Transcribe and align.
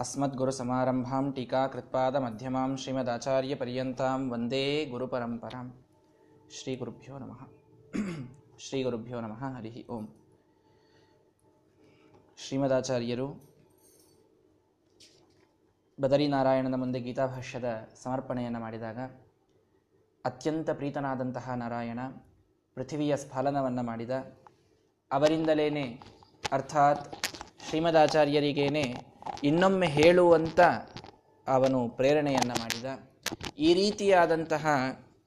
अस्मद्गुरुसमारम्भां 0.00 1.24
टीकाकृत्पादमध्यमां 1.32 2.68
श्रीमदाचार्यपर्यन्तां 2.76 4.20
वन्दे 4.30 4.66
गुरुपरम्परां 4.92 5.66
ಶ್ರೀಗುರುಭ್ಯೋ 6.50 7.14
ನಮಃ 7.18 7.40
ಶ್ರೀಗುರುಭ್ಯೋ 8.58 9.18
ನಮಃ 9.20 9.40
ಹರಿ 9.54 9.70
ಓಂ 9.88 10.04
ಶ್ರೀಮದಾಚಾರ್ಯರು 12.38 13.26
ಬದರಿನಾರಾಯಣನ 15.98 16.76
ಮುಂದೆ 16.76 17.00
ಗೀತಾಭಾಷ್ಯದ 17.00 17.70
ಸಮರ್ಪಣೆಯನ್ನು 17.94 18.60
ಮಾಡಿದಾಗ 18.60 18.98
ಅತ್ಯಂತ 20.24 20.70
ಪ್ರೀತನಾದಂತಹ 20.70 21.54
ನಾರಾಯಣ 21.54 22.00
ಪೃಥಿವಿಯ 22.76 23.16
ಸ್ಫಲನವನ್ನು 23.16 23.82
ಮಾಡಿದ 23.82 24.14
ಅವರಿಂದಲೇನೆ 25.10 25.86
ಅರ್ಥಾತ್ 26.52 27.04
ಶ್ರೀಮದಾಚಾರ್ಯರಿಗೇನೆ 27.68 28.84
ಇನ್ನೊಮ್ಮೆ 29.43 29.87
ಹೇಳುವಂತ 29.87 30.59
ಅವನು 31.47 31.89
ಪ್ರೇರಣೆಯನ್ನು 31.89 32.53
ಮಾಡಿದ. 32.59 32.85
ಈ 33.57 33.73
ರೀತಿಯಾದಂತಹ 33.73 34.67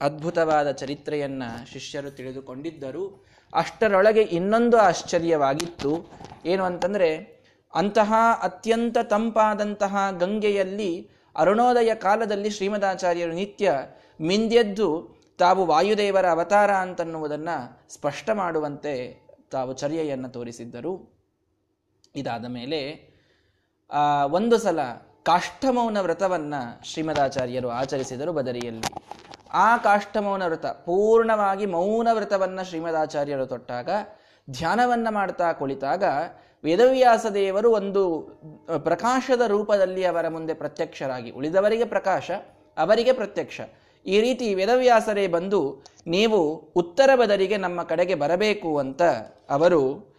ಅದ್ಭುತವಾದ 0.01 0.71
ಚರಿತ್ರೆಯನ್ನ 0.71 1.43
ಶಿಷ್ಯರು 1.71 2.11
ತಿಳಿದುಕೊಂಡಿದ್ದರು. 2.11 3.25
ಅಷ್ಟರೊಳಗೆ 3.53 4.21
ಇನ್ನೊಂದು 4.21 4.77
ಆಶ್ಚರ್ಯವಾಗಿತ್ತು. 4.77 6.11
ಏನು 6.45 6.63
ಅಂತಂದ್ರೆ, 6.63 7.43
ಅಂತಹ 7.73 8.13
ಅತ್ಯಂತ 8.43 8.97
ತಂಪಾದಂತಹ 8.97 10.11
ಗಂಗೆಯಲ್ಲಿ 10.19 11.09
ಅರುಣೋದಯ 11.35 11.95
ಕಾಲದಲ್ಲಿ 11.95 12.49
ಶ್ರೀಮದಾಚಾರ್ಯರು 12.49 13.33
ನಿತ್ಯ 13.33 13.71
ಮಿಂದೆದ್ದು 14.21 15.15
ತಾವು 15.37 15.65
ವಾಯುದೇವರ 15.65 16.25
ಅವತಾರ 16.25 16.71
ಅಂತನ್ನುವುದನ್ನು 16.71 17.93
ಸ್ಪಷ್ಟ 17.93 18.29
ಮಾಡುವಂತೆ 18.29 19.21
ತಾವು 19.51 19.73
ಚರ್ಯೆಯನ್ನು 19.73 20.29
ತೋರಿಸಿದ್ದರು. 20.29 21.13
ಇದಾದ 22.15 22.45
ಮೇಲೆ 22.45 23.12
ಆ, 23.93 24.25
ಒಂದು 24.25 24.57
ಸಲ 24.57 24.79
ಕಾಷ್ಟಮೌನ 25.23 25.97
ವ್ರತವನ್ನ 25.99 26.53
ಶ್ರೀಮದಾಚಾರ್ಯರು 26.83 27.69
ಆಚರಿಸಿದರು 27.69 28.33
ಬದರಿಯಲ್ಲಿ. 28.33 28.93
ಆ 29.53 29.77
ಕಾಷ್ಟಮೌನ 29.77 30.45
ವ್ರತ 30.45 30.65
ಪೂರ್ಣವಾಗಿ 30.65 31.65
ಮೌನ 31.65 32.07
ವ್ರತವನ್ನ 32.13 32.61
ಶ್ರೀಮದಾಚಾರ್ಯರು 32.61 33.45
ತೊಟ್ಟಾಗ, 33.45 33.89
ಧ್ಯಾನವನ್ನ 34.49 35.07
ಮಾಡ್ತಾ 35.09 35.53
ಕುಳಿತಾಗ 35.53 36.03
ವೇದವ್ಯಾಸ 36.63 37.25
ದೇವರು 37.33 37.71
ಒಂದು 37.71 38.19
ಪ್ರಕಾಶದ 38.79 39.41
ರೂಪದಲ್ಲಿ 39.47 40.05
ಅವರ 40.05 40.27
ಮುಂದೆ 40.27 40.53
ಪ್ರತ್ಯಕ್ಷರಾಗಿ, 40.53 41.31
ಉಳಿದವರಿಗೆ 41.31 41.85
ಪ್ರಕಾಶ, 41.85 42.31
ಅವರಿಗೆ 42.77 43.11
ಪ್ರತ್ಯಕ್ಷ. 43.11 43.61
ಈ 44.05 44.21
ರೀತಿ 44.21 44.53
ವೇದವ್ಯಾಸರೇ 44.53 45.27
ಬಂದು, 45.27 45.83
ನೀವು 46.07 46.71
ಉತ್ತರ 46.75 47.09
ಬದರಿಗೆ 47.15 47.57
ನಮ್ಮ 47.57 47.83
ಕಡೆಗೆ 47.83 48.15
ಬರಬೇಕು 48.15 48.77
ಅಂತ 48.77 49.01
ಅವರು 49.49 50.13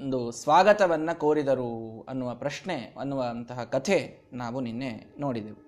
ಒಂದು 0.00 0.32
ಸ್ವಾಗತವನ್ನು 0.32 1.18
ಕೋರಿದರು 1.18 2.06
ಅನ್ನುವ 2.08 2.34
ಪ್ರಶ್ನೆ 2.34 2.94
ಅನ್ನುವಂತಹ 3.00 3.64
ಕಥೆ 3.64 4.18
ನಾವು 4.32 4.60
ನಿನ್ನೆ 4.60 5.14
ನೋಡಿದೆವು. 5.18 5.66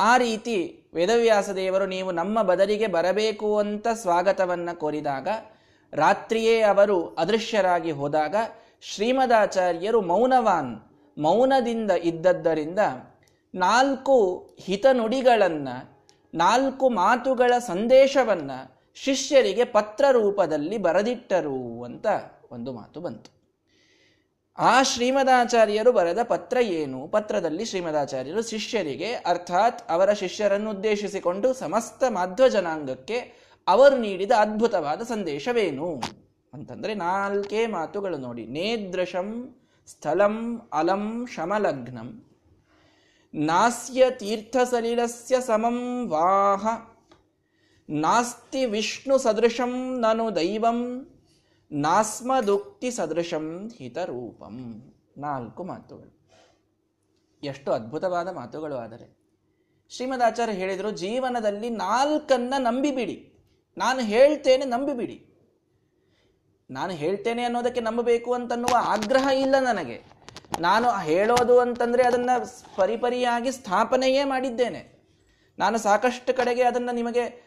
ಆ 0.00 0.16
ರೀತಿ 0.16 0.84
ವೇದವ್ಯಾಸ 0.94 1.50
ದೇವರು 1.50 1.86
ನೀವು 1.86 2.12
ನಮ್ಮ 2.12 2.42
ಬದಲಿಗೆ 2.42 2.86
ಬರಬೇಕು 2.86 3.58
ಅಂತ 3.58 3.88
ಸ್ವಾಗತವನ್ನು 3.88 4.78
ಕೋರಿದಾಗ, 4.78 5.28
ರಾತ್ರಿಯೇ 5.92 6.60
ಅವರು 6.60 7.14
ಅದೃಶ್ಯರಾಗಿ 7.14 7.90
ಹೋದಾಗ 7.90 8.36
ಶ್ರೀಮದಾಚಾರ್ಯರು 8.80 10.00
ಮೌನವಾನ್, 10.00 10.80
ಮೌನದಿಂದ 11.18 11.90
ಇದ್ದದ್ದರಿಂದ 11.90 12.78
ನಾಲ್ಕು 13.54 14.48
ಹಿತನುಡಿಗಳನ್ನು, 14.60 16.08
ನಾಲ್ಕು 16.34 16.88
ಮಾತುಗಳ 16.88 17.52
ಸಂದೇಶವನ್ನು 17.58 18.80
ಶಿಷ್ಯರಿಗೆ 18.94 19.64
ಪತ್ರ 19.64 20.04
ರೂಪದಲ್ಲಿ 20.10 20.78
ಬರೆದಿಟ್ಟರು 20.78 21.84
ಅಂತ 21.84 22.06
ಒಂದು 22.50 22.72
ಮಾತು 22.72 23.00
ಬಂತು. 23.00 23.40
ಆ 24.58 24.82
ಶ್ರೀಮದಾಚಾರ್ಯರು 24.82 25.92
ಬರೆದ 25.92 26.18
ಪತ್ರ 26.22 26.56
ಏನು? 26.56 27.08
ಪತ್ರದಲ್ಲಿ 27.08 27.64
ಶ್ರೀಮದಾಚಾರ್ಯರು 27.64 28.42
ಶಿಷ್ಯರಿಗೆ, 28.42 29.12
ಅರ್ಥಾತ್ 29.12 29.90
ಅವರ 29.90 30.12
ಶಿಷ್ಯರನ್ನು 30.12 30.70
ಉದ್ದೇಶಿಸಿಕೊಂಡು 30.70 31.54
ಸಮಸ್ತ 31.54 32.04
ಮಾಧ್ವ 32.08 32.48
ಜನಾಂಗಕ್ಕೆ 32.48 33.50
ಅವರು 33.68 33.96
ನೀಡಿದ 33.96 34.30
ಅದ್ಭುತವಾದ 34.38 35.02
ಸಂದೇಶವೇನು? 35.02 36.02
ಅಂತಂದ್ರೆ 36.52 36.94
ನಾಲ್ಕೇ 36.94 37.66
ಮಾತುಗಳು 37.66 38.18
ನೋಡಿ. 38.18 38.46
ನೇದೃಶಂ 38.46 39.56
ಸ್ಥಳಂ 39.86 40.68
ಅಲಂ, 40.72 41.26
ಶಮಲಗ್ನಂ. 41.26 42.24
ನಾಸ್ಯ 43.34 44.10
ತೀರ್ಥಸಲಿಲಸ್ಯ 44.10 45.40
ಸಮಂ 45.40 46.08
ವಾಹ. 46.08 46.66
ನಾಸ್ತಿ 47.90 48.64
ವಿಷ್ಣು 48.64 49.18
ಸದೃಶಂ 49.18 50.00
ನಾನು 50.00 50.36
ದೈವಂ. 50.36 51.10
ನಾಸ್ಮದುಕ್ತಿ 51.72 52.90
ಸದೃಶಂ 52.90 53.70
ಹಿತರೂಪಂ. 53.76 54.82
ನಾಲ್ಕು 55.18 55.64
ಮಾತುಗಳು. 55.64 56.20
ಎಷ್ಟು 57.42 57.72
ಅದ್ಭುತವಾದ 57.72 58.28
ಮಾತುಗಳು 58.28 58.74
ಆದರೆ. 58.74 59.20
ಶ್ರೀಮದಾಚಾರ್ಯ 59.88 60.52
ಹೇಳಿದರು, 60.52 60.90
ಜೀವನದಲ್ಲಿ 60.90 61.70
ನಾಲ್ಕನ್ನ 61.70 62.54
ನಂಬಿಬಿಡಿ. 62.58 63.38
ನಾನು 63.78 64.00
ಹೇಳ್ತೇನೆ, 64.00 64.64
ನಂಬಿಬಿಡಿ. 64.64 65.26
ನಾನು 66.70 66.92
ಹೇಳ್ತೇನೆ 66.92 67.42
ಅನ್ನೋದಕ್ಕೆ 67.42 67.80
ನಂಬಬೇಕು 67.80 68.34
ಅಂತನ್ನುವ 68.34 68.76
ಆಗ್ರಹ 68.76 69.28
ಇಲ್ಲ 69.34 69.54
ನನಗೆ. 69.60 70.02
ನಾನು 70.60 71.00
ಹೇಳೋದು 71.00 71.60
ಅಂತಂದರೆ 71.60 72.02
ಅದನ್ನು 72.02 72.76
ಪರಿಪರಿಯಾಗಿ 72.76 73.52
ಸ್ಥಾಪನೆಯೇ 73.52 74.24
ಮಾಡಿದ್ದೇನೆ. 74.24 75.00
ನಾನು 75.58 75.78
ಸಾಕಷ್ಟು 75.78 76.34
ಕಡೆಗೆ 76.34 76.62
ಅದನ್ನು 76.62 76.94
ನಿಮಗೆ 76.94 77.42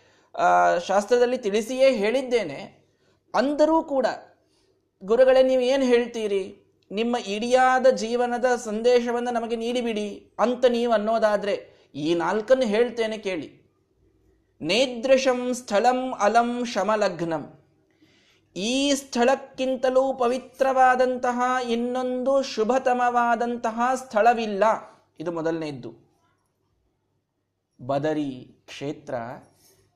ಶಾಸ್ತ್ರದಲ್ಲಿ 0.88 1.38
ತಿಳಿಸಿಯೇ 1.38 1.92
ಹೇಳಿದ್ದೇನೆ. 1.92 2.83
ಅಂದರೂ 3.36 3.84
ಕೂಡ 3.84 4.06
ಗುರುಗಳೇ, 5.04 5.44
ನೀವು 5.44 5.62
ಏನು 5.62 5.84
ಹೇಳ್ತೀರಿ? 5.84 6.60
ನಿಮ್ಮ 6.92 7.16
ಇಡಿಯಾದ 7.28 7.88
ಜೀವನದ 7.88 8.46
ಸಂದೇಶವನ್ನು 8.56 9.34
ನಮಗೆ 9.34 9.56
ನೀಡಿಬಿಡಿ 9.56 10.32
ಅಂತ 10.40 10.66
ನೀವು 10.66 10.94
ಅನ್ನೋದಾದರೆ 10.94 11.74
ಈ 11.96 12.16
ನಾಲ್ಕನ್ನು 12.16 12.66
ಹೇಳ್ತೇನೆ 12.66 13.18
ಕೇಳಿ. 13.18 13.64
ನೇದೃಶಂ 14.62 15.54
ಸ್ಥಳಂ 15.54 16.14
ಅಲಂ 16.20 16.66
ಶಮಲಗ್ನಂ. 16.66 17.60
ಈ 18.56 18.94
ಸ್ಥಳಕ್ಕಿಂತಲೂ 18.94 20.14
ಪವಿತ್ರವಾದಂತಹ 20.14 21.42
ಇನ್ನೊಂದು 21.70 22.44
ಶುಭತಮವಾದಂತಹ 22.44 23.82
ಸ್ಥಳವಿಲ್ಲ. 23.96 24.64
ಇದು 25.20 25.32
ಮೊದಲನೇದ್ದು. 25.32 25.94
ಬದರಿ 27.82 28.58
ಕ್ಷೇತ್ರ 28.68 29.14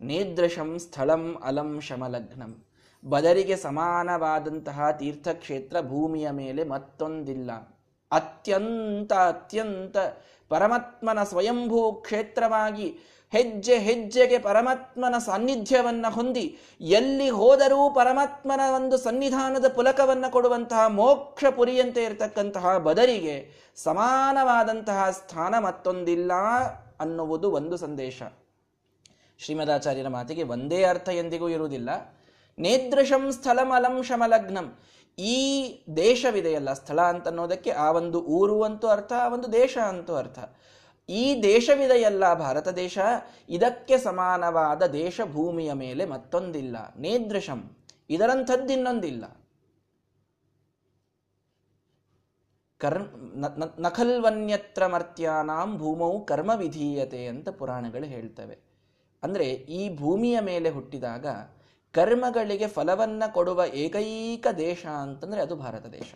ನೇದೃಶಂ 0.01 0.79
ಸ್ಥಳಂ 0.79 1.35
ಅಲಂ 1.43 1.79
ಶಮಲಗ್ನಂ. 1.81 2.66
ಬದರಿಗೆ 3.09 3.55
ಸಮಾನವಾದಂತಹ 3.55 4.91
ತೀರ್ಥಕ್ಷೇತ್ರ 4.91 5.81
ಭೂಮಿಯ 5.81 6.29
ಮೇಲೆ 6.29 6.63
ಮತ್ತೊಂದಿಲ್ಲ. 6.63 7.51
ಅತ್ಯಂತ 8.11 9.13
ಅತ್ಯಂತ 9.13 9.97
ಪರಮಾತ್ಮನ 10.49 11.23
ಸ್ವಯಂಭೂ 11.23 11.91
ಕ್ಷೇತ್ರವಾಗಿ 11.91 12.97
ಹೆಜ್ಜೆ 13.31 13.77
ಹೆಜ್ಜೆಗೆ 13.77 14.39
ಪರಮಾತ್ಮನ 14.39 15.15
ಸಾನ್ನಿಧ್ಯವನ್ನು 15.17 16.13
ಹೊಂದಿ 16.13 16.57
ಎಲ್ಲಿ 16.81 17.29
ಹೋದರೂ 17.29 17.89
ಪರಮಾತ್ಮನ 17.89 18.59
ಒಂದು 18.75 18.97
ಸನ್ನಿಧಾನದ 18.97 19.67
ಪುಲಕವನ್ನು 19.67 20.31
ಕೊಡುವಂತಹ 20.31 20.87
ಮೋಕ್ಷ 20.87 21.45
ಪುರಿಯಂತೆ 21.55 22.03
ಇರತಕ್ಕಂತಹ 22.03 22.77
ಬದರಿಗೆ 22.77 23.35
ಸಮಾನವಾದಂತಹ 23.75 25.09
ಸ್ಥಾನ 25.09 25.59
ಮತ್ತೊಂದಿಲ್ಲ 25.59 26.31
ಅನ್ನುವುದು 26.99 27.51
ಒಂದು 27.51 27.77
ಸಂದೇಶ. 27.77 28.21
ಶ್ರೀಮದಾಚಾರ್ಯರ 29.39 30.07
ಮಾತಿಗೆ 30.07 30.43
ಒಂದೇ 30.43 30.83
ಅರ್ಥ 30.83 31.09
ಎಂದಿಗೂ 31.09 31.49
ಇರುವುದಿಲ್ಲ. 31.49 32.16
ನೇದೃಶಂ 32.57 33.23
ಸ್ಥಳಮಲಂ 33.31 33.95
ಶಮಲಗ್ನಂ. 34.03 34.67
ಈ 35.17 35.37
ದೇಶವಿದೆಯಲ್ಲ 35.97 36.71
ಸ್ಥಳ 36.73 36.99
ಅಂತ 37.13 37.27
ಅನ್ನೋದಕ್ಕೆ 37.27 37.71
ಆ 37.85 37.87
ಒಂದು 37.91 38.19
ಊರು 38.37 38.57
ಅಂತೂ 38.63 38.87
ಅರ್ಥ, 38.87 39.11
ಆ 39.23 39.27
ಒಂದು 39.27 39.47
ದೇಶ 39.51 39.77
ಅಂತೂ 39.91 40.13
ಅರ್ಥ. 40.15 40.39
ಈ 41.09 41.23
ದೇಶವಿದೆಯಲ್ಲ 41.43 42.23
ಭಾರತ 42.33 42.67
ದೇಶ, 42.83 42.97
ಇದಕ್ಕೆ 43.49 43.97
ಸಮಾನವಾದ 43.97 44.83
ದೇಶ 45.01 45.21
ಭೂಮಿಯ 45.33 45.73
ಮೇಲೆ 45.73 46.05
ಮತ್ತೊಂದಿಲ್ಲ. 46.05 46.77
ನೇದೃಶಂ 46.99 47.61
ಇದರಂಥದ್ದಿನ್ನೊಂದಿಲ್ಲ 48.09 49.25
ಕರ್ಮ 52.81 53.05
ನಖಲ್ವನ್ಯತ್ರ 53.79 54.83
ಮರ್ತ್ಯಾನಾಂ 54.87 55.69
ಭೂಮೌ 55.77 56.11
ಕರ್ಮ 56.19 56.51
ವಿಧೀಯತೆ 56.55 57.21
ಅಂತ 57.27 57.49
ಪುರಾಣಗಳು 57.49 58.07
ಹೇಳ್ತವೆ. 58.15 58.57
ಅಂದರೆ 59.23 59.47
ಈ 59.79 59.81
ಭೂಮಿಯ 59.95 60.37
ಮೇಲೆ 60.39 60.69
ಹುಟ್ಟಿದಾಗ 60.69 61.25
ಕರ್ಮಗಳಿಗೆ 61.93 62.67
ಫಲವನ್ನ 62.67 63.23
ಕೊಡುವ 63.31 63.63
ಏಕೈಕ 63.73 64.47
ದೇಶ 64.57 64.85
ಅಂತಂದರೆ 64.85 65.41
ಅದು 65.41 65.55
ಭಾರತ 65.55 65.85
ದೇಶ. 65.85 66.13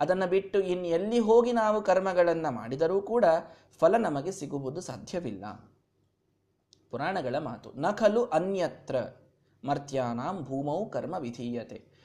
ಅದನ್ನು 0.00 0.26
ಬಿಟ್ಟು 0.26 0.60
ಇನ್ನು 0.60 0.86
ಎಲ್ಲಿ 0.86 1.18
ಹೋಗಿ 1.18 1.52
ನಾವು 1.52 1.82
ಕರ್ಮಗಳನ್ನು 1.82 2.50
ಮಾಡಿದರೂ 2.50 3.00
ಕೂಡ 3.00 3.24
ಫಲ 3.80 3.96
ನಮಗೆ 3.96 4.32
ಸಿಗುವುದು 4.32 4.80
ಸಾಧ್ಯವಿಲ್ಲ. 4.80 5.44
ಪುರಾಣಗಳ 6.90 7.38
ಮಾತು 7.38 7.72
ನಖಲು 7.76 8.24
ಅನ್ಯತ್ರ 8.24 8.96
ಮರ್ತ್ಯಾನಾಂ 9.64 10.44
ಭೂಮೌ 10.44 10.84
ಕರ್ಮ 10.84 11.14
ವಿಧೀಯತೆ. 11.18 11.96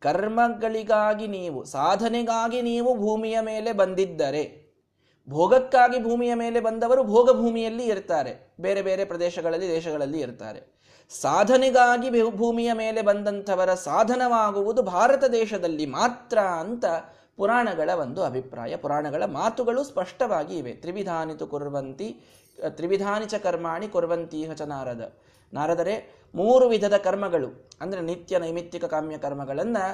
ಕರ್ಮಗಳಿಗಾಗಿ 0.00 1.26
ನೀವು, 1.26 1.64
ಸಾಧನೆಗಾಗಿ 1.64 2.62
ನೀವು 2.62 2.98
ಭೂಮಿಯ 2.98 3.40
ಮೇಲೆ 3.40 3.72
ಬಂದಿದ್ದರೆ, 3.72 4.72
ಭೋಗಕ್ಕಾಗಿ 5.28 6.02
ಭೂಮಿಯ 6.02 6.34
ಮೇಲೆ 6.34 6.60
ಬಂದವರು 6.60 7.04
ಭೋಗ 7.04 7.30
ಭೂಮಿಯಲ್ಲಿ 7.32 7.86
ಇರ್ತಾರೆ. 7.86 8.54
ಬೇರೆ 8.60 8.82
ಬೇರೆ 8.82 9.04
ಪ್ರದೇಶಗಳಲ್ಲಿ, 9.04 9.68
ದೇಶಗಳಲ್ಲಿ 9.68 10.20
ಇರ್ತಾರೆ. 10.20 10.79
ಸಾಧನೆಗಾಗಿ 11.10 12.30
ಭೂಮಿಯ 12.30 12.72
ಮೇಲೆ 12.72 13.02
ಬಂದಂಥವರ 13.02 13.74
ಸಾಧನವಾಗುವುದು 13.74 14.82
ಭಾರತ 14.82 15.24
ದೇಶದಲ್ಲಿ 15.24 15.86
ಮಾತ್ರ 15.86 16.38
ಅಂತ 16.38 16.84
ಪುರಾಣಗಳ 17.36 17.90
ಒಂದು 17.94 18.22
ಅಭಿಪ್ರಾಯ. 18.22 18.76
ಪುರಾಣಗಳ 18.76 19.24
ಮಾತುಗಳು 19.24 19.84
ಸ್ಪಷ್ಟವಾಗಿ 19.84 20.58
ಇವೆ. 20.58 20.72
ತ್ರಿವಿಧಾನಿತು 20.72 21.46
ಕುರ್ವಂತಿ 21.46 22.20
ತ್ರಿವಿಧಾನಿಚ 22.68 23.34
ಕರ್ಮಾಣಿ 23.34 23.88
ಕುರ್ವಂತೀಹ 23.88 24.52
ಚ 24.52 24.62
ನಾರದ. 24.62 25.12
ನಾರದರೆ 25.52 26.26
ಮೂರು 26.34 26.68
ವಿಧದ 26.68 26.96
ಕರ್ಮಗಳು. 26.96 27.70
ಅಂದರೆ 27.80 28.00
ನಿತ್ಯ 28.00 28.38
ನೈಮಿತ್ತಿಕ 28.38 28.84
ಕಾಮ್ಯ 28.84 29.18
ಕರ್ಮಗಳನ್ನು 29.18 29.84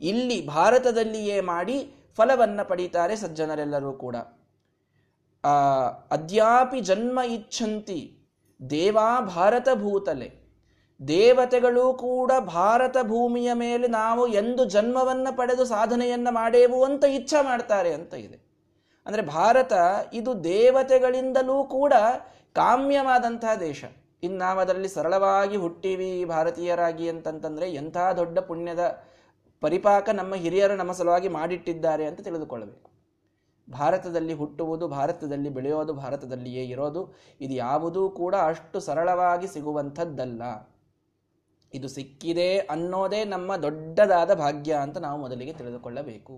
ಇಲ್ಲಿ 0.00 0.46
ಭಾರತದಲ್ಲಿಯೇ 0.46 1.40
ಮಾಡಿ 1.40 1.94
ಫಲವನ್ನು 2.16 2.68
ಪಡೀತಾರೆ 2.68 3.16
ಸಜ್ಜನರೆಲ್ಲರೂ 3.16 3.92
ಕೂಡ. 3.92 4.16
ಅದ್ಯಾಪಿ 6.10 6.80
ಜನ್ಮ 6.80 7.20
ಇಚ್ಛಂತಿ 7.20 8.30
ದೇವಾ 8.70 9.20
ಭಾರತ 9.20 9.68
ಭೂತಲೆ. 9.74 10.43
ದೇವತೆಗಳು 11.08 11.94
ಕೂಡ 11.94 12.32
ಭಾರತ 12.38 12.96
ಭೂಮಿಯ 13.02 13.52
ಮೇಲೆ 13.52 13.88
ನಾವು 13.88 14.26
ಎಂದು 14.26 14.64
ಜನ್ಮವನ್ನು 14.64 15.36
ಪಡೆದು 15.36 15.64
ಸಾಧನೆಯನ್ನು 15.64 16.34
ಮಾಡೇವು 16.34 16.84
ಅಂತ 16.84 17.04
ಇಚ್ಛಾ 17.04 17.42
ಮಾಡ್ತಾರೆ 17.42 17.94
ಅಂತ 17.94 18.14
ಇದೆ. 18.14 18.38
ಅಂದರೆ 19.06 19.22
ಭಾರತ 19.22 19.72
ಇದು 20.12 20.44
ದೇವತೆಗಳಿಂದಲೂ 20.44 21.64
ಕೂಡ 21.64 21.92
ಕಾಮ್ಯವಾದಂತಹ 22.52 23.54
ದೇಶ. 23.54 23.84
ಇನ್ನು 24.22 24.38
ನಾವು 24.38 24.60
ಅದರಲ್ಲಿ 24.60 24.88
ಸರಳವಾಗಿ 24.88 25.56
ಹುಟ್ಟಿವಿ 25.56 26.24
ಭಾರತೀಯರಾಗಿ 26.24 27.08
ಅಂತಂತಂದರೆ 27.08 27.72
ಎಂಥ 27.72 27.96
ದೊಡ್ಡ 28.16 28.38
ಪುಣ್ಯದ 28.38 29.04
ಪರಿಪಾಕ 29.60 30.08
ನಮ್ಮ 30.08 30.34
ಹಿರಿಯರು 30.34 30.76
ನಮ್ಮ 30.76 30.92
ಸಲುವಾಗಿ 30.92 31.28
ಮಾಡಿಟ್ಟಿದ್ದಾರೆ 31.28 32.06
ಅಂತ 32.06 32.20
ತಿಳಿದುಕೊಳ್ಳಬೇಕು. 32.20 32.90
ಭಾರತದಲ್ಲಿ 33.70 34.32
ಹುಟ್ಟುವುದು, 34.32 34.88
ಭಾರತದಲ್ಲಿ 34.88 35.48
ಬೆಳೆಯೋದು, 35.48 35.92
ಭಾರತದಲ್ಲಿಯೇ 35.94 36.64
ಇರೋದು, 36.64 37.14
ಇದು 37.40 37.54
ಯಾವುದೂ 37.54 38.10
ಕೂಡ 38.10 38.34
ಅಷ್ಟು 38.34 38.80
ಸರಳವಾಗಿ 38.80 39.46
ಸಿಗುವಂಥದ್ದಲ್ಲ. 39.46 40.42
ಇದು 41.74 41.88
ಸಿಕ್ಕಿದೆ 41.88 42.48
ಅನ್ನೋದೇ 42.74 43.20
ನಮ್ಮ 43.24 43.56
ದೊಡ್ಡದಾದ 43.66 44.32
ಭಾಗ್ಯ 44.34 44.72
ಅಂತ 44.84 44.98
ನಾವು 45.06 45.18
ಮೊದಲಿಗೆ 45.20 45.52
ತಿಳಿದುಕೊಳ್ಳಬೇಕು. 45.52 46.36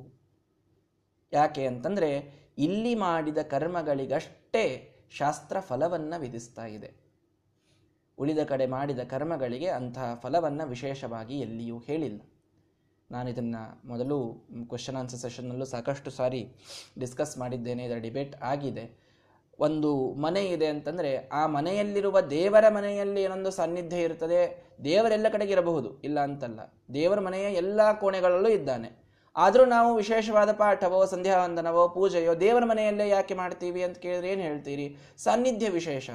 ಯಾಕೆ 1.33 1.67
ಅಂತಂದರೆ 1.67 2.11
ಇಲ್ಲಿ 2.59 2.94
ಮಾಡಿದ 2.94 3.41
ಕರ್ಮಗಳಿಗಷ್ಟೇ 3.55 4.65
ಶಾಸ್ತ್ರ 5.19 5.56
ಫಲವನ್ನು 5.61 6.17
ವಿಧಿಸ್ತಾ 6.21 6.67
ಇದೆ. 6.77 6.91
ಉಳಿದ 8.19 8.43
ಕಡೆ 8.44 8.67
ಮಾಡಿದ 8.67 9.03
ಕರ್ಮಗಳಿಗೆ 9.11 9.69
ಅಂತಹ 9.79 10.06
ಫಲವನ್ನು 10.23 10.65
ವಿಶೇಷವಾಗಿ 10.67 11.37
ಎಲ್ಲಿಯೂ 11.41 11.79
ಹೇಳಿಲ್ಲ. 11.79 12.21
ನಾನು 13.11 13.27
ಇದನ್ನು 13.31 13.62
ಮೊದಲು 13.88 14.17
ಕ್ವಶನ್ 14.69 14.97
ಆನ್ಸರ್ 14.97 15.21
ಸೆಷನ್ನಲ್ಲೂ 15.21 15.67
ಸಾಕಷ್ಟು 15.73 16.11
ಸಾರಿ 16.11 16.41
ಡಿಸ್ಕಸ್ 16.99 17.35
ಮಾಡಿದ್ದೇನೆ, 17.38 17.83
ಇದರ 17.85 17.99
ಡಿಬೇಟ್ 18.06 18.35
ಆಗಿದೆ. 18.53 18.85
ಒಂದು 19.58 20.12
ಮನೆ 20.14 20.44
ಇದೆ 20.44 20.67
ಅಂತಂದರೆ 20.67 21.29
ಆ 21.29 21.47
ಮನೆಯಲ್ಲಿರುವ 21.47 22.20
ದೇವರ 22.20 22.69
ಮನೆಯಲ್ಲಿ 22.69 23.23
ಏನೊಂದು 23.23 23.50
ಸಾನ್ನಿಧ್ಯ 23.50 23.97
ಇರ್ತದೆ, 23.97 24.64
ದೇವರೆಲ್ಲ 24.85 25.29
ಕಡೆಗೆ 25.32 25.53
ಇರಬಹುದು. 25.53 26.00
ಇಲ್ಲ 26.00 26.20
ಅಂತಲ್ಲ, 26.20 26.61
ದೇವರ 26.94 27.20
ಮನೆಯ 27.20 27.55
ಎಲ್ಲ 27.55 27.93
ಕೋಣೆಗಳಲ್ಲೂ 27.93 28.49
ಇದ್ದಾನೆ. 28.49 29.06
ಆದರೂ 29.37 29.64
ನಾವು 29.64 29.94
ವಿಶೇಷವಾದ 29.94 30.53
ಪಾಠವೋ 30.53 31.05
ಸಂಧ್ಯಾ 31.05 31.44
ವಂದನವೋ 31.44 31.88
ಪೂಜೆಯೋ 31.88 32.35
ದೇವರ 32.35 32.64
ಮನೆಯಲ್ಲೇ 32.64 33.08
ಯಾಕೆ 33.08 33.35
ಮಾಡ್ತೀವಿ 33.35 33.82
ಅಂತ 33.82 33.99
ಕೇಳಿದ್ರೆ 33.99 34.32
ಏನು 34.32 34.43
ಹೇಳ್ತೀರಿ? 34.43 34.97
ಸಾನ್ನಿಧ್ಯ 35.19 35.69
ವಿಶೇಷ. 35.69 36.11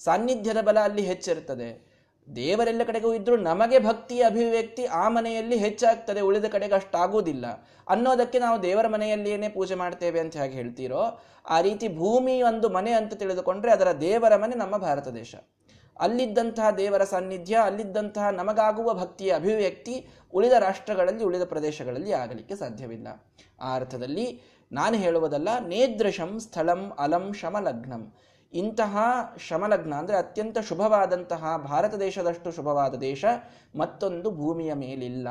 ಸಾನ್ನಿಧ್ಯದ 0.00 0.60
ಬಲ 0.60 0.78
ಅಲ್ಲಿ 0.78 1.02
ಹೆಚ್ಚಿರ್ತದೆ. 1.02 1.91
ದೇವರೆಲ್ಲ 2.28 2.82
ಕಡೆಗೂ 2.86 3.14
ಇದ್ರೂ 3.14 3.36
ನಮಗೆ 3.36 3.78
ಭಕ್ತಿಯ 3.78 4.22
ಅಭಿವ್ಯಕ್ತಿ 4.22 4.84
ಆ 4.86 5.08
ಮನೆಯಲ್ಲಿ 5.08 5.56
ಹೆಚ್ಚಾಗ್ತದೆ, 5.56 6.20
ಉಳಿದ 6.20 6.44
ಕಡೆಗೆ 6.44 6.74
ಅಷ್ಟಾಗುವುದಿಲ್ಲ 6.74 7.46
ಅನ್ನೋದಕ್ಕೆ 7.88 8.38
ನಾವು 8.38 8.62
ದೇವರ 8.62 8.86
ಮನೆಯಲ್ಲಿಯೇ 8.86 9.48
ಪೂಜೆ 9.48 9.74
ಮಾಡ್ತೇವೆ 9.74 10.20
ಅಂತ 10.20 10.36
ಹೇಗೆ 10.36 10.54
ಹೇಳ್ತೀರೋ, 10.54 11.20
ಆ 11.50 11.60
ರೀತಿ 11.60 11.88
ಭೂಮಿ 11.88 12.42
ಒಂದು 12.42 12.68
ಮನೆ 12.68 12.92
ಅಂತ 12.92 13.14
ತಿಳಿದುಕೊಂಡ್ರೆ 13.14 13.72
ಅದರ 13.72 13.92
ದೇವರ 13.92 14.36
ಮನೆ 14.36 14.56
ನಮ್ಮ 14.56 14.76
ಭಾರತ 14.76 15.08
ದೇಶ. 15.08 15.34
ಅಲ್ಲಿದ್ದಂತಹ 16.00 16.70
ದೇವರ 16.70 17.04
ಸಾನ್ನಿಧ್ಯ, 17.04 17.54
ಅಲ್ಲಿದ್ದಂತಹ 17.54 18.28
ನಮಗಾಗುವ 18.28 18.94
ಭಕ್ತಿಯ 18.94 19.32
ಅಭಿವ್ಯಕ್ತಿ 19.32 20.08
ಉಳಿದ 20.34 20.52
ರಾಷ್ಟ್ರಗಳಲ್ಲಿ, 20.52 21.24
ಉಳಿದ 21.24 21.42
ಪ್ರದೇಶಗಳಲ್ಲಿ 21.44 22.12
ಆಗಲಿಕ್ಕೆ 22.12 22.56
ಸಾಧ್ಯವಿಲ್ಲ. 22.56 23.08
ಆ 23.60 23.74
ಅರ್ಥದಲ್ಲಿ 23.74 24.40
ನಾನು 24.72 24.96
ಹೇಳುವುದಲ್ಲ 24.96 25.48
ನೇದೃಶಂ 25.66 26.40
ಸ್ಥಳಂ 26.40 26.92
ಅಲಂ 26.98 27.32
ಶಮಲಗ್ನಂ. 27.32 28.14
ಇಂತಹ 28.52 28.98
ಶಮಲಗ್ನ 29.38 29.94
ಅಂದರೆ 29.94 30.16
ಅತ್ಯಂತ 30.16 30.58
ಶುಭವಾದಂತಹ 30.58 31.56
ಭಾರತ 31.56 31.94
ದೇಶದಷ್ಟು 31.94 32.52
ಶುಭವಾದ 32.52 32.94
ದೇಶ, 32.94 33.24
ಮತ್ತೊಂದು 33.76 34.30
ಭೂಮಿಯ 34.30 34.74
ಮೇಲಿಲ್ಲ 34.74 35.28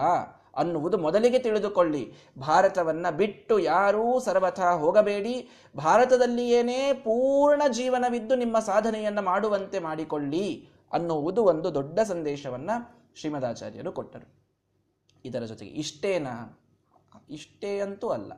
ಅನ್ನುವುದು 0.56 0.98
ಮೊದಲಿಗೆ 0.98 1.40
ತಿಳಿದುಕೊಳ್ಳಿ. 1.40 2.14
ಭಾರತವನ್ನ 2.40 3.10
ಬಿಟ್ಟು 3.10 3.60
ಯಾರೂ 3.60 4.20
ಸರ್ವಥ 4.20 4.60
ಹೋಗಬೇಡಿ. 4.60 5.50
ಭಾರತದಲ್ಲಿಯೇನೇ 5.78 6.94
ಪೂರ್ಣ 6.94 7.62
ಜೀವನವಿದ್ದು 7.72 8.36
ನಿಮ್ಮ 8.36 8.60
ಸಾಧನೆಯನ್ನು 8.60 9.22
ಮಾಡುವಂತೆ 9.22 9.80
ಮಾಡಿಕೊಳ್ಳಿ 9.80 10.70
ಅನ್ನುವುದು 10.94 11.44
ಒಂದು 11.44 11.74
ದೊಡ್ಡ 11.74 12.00
ಸಂದೇಶವನ್ನ 12.00 12.72
ಶ್ರೀಮದಾಚಾರ್ಯರು 13.16 13.92
ಕೊಟ್ಟರು. 13.92 14.34
ಇದರ 15.26 15.44
ಜೊತೆಗೆ 15.44 15.72
ಇಷ್ಟೇನಾ? 15.72 16.60
ಇಷ್ಟೇ 17.30 17.80
ಅಂತೂ 17.80 18.10
ಅಲ್ಲ. 18.10 18.34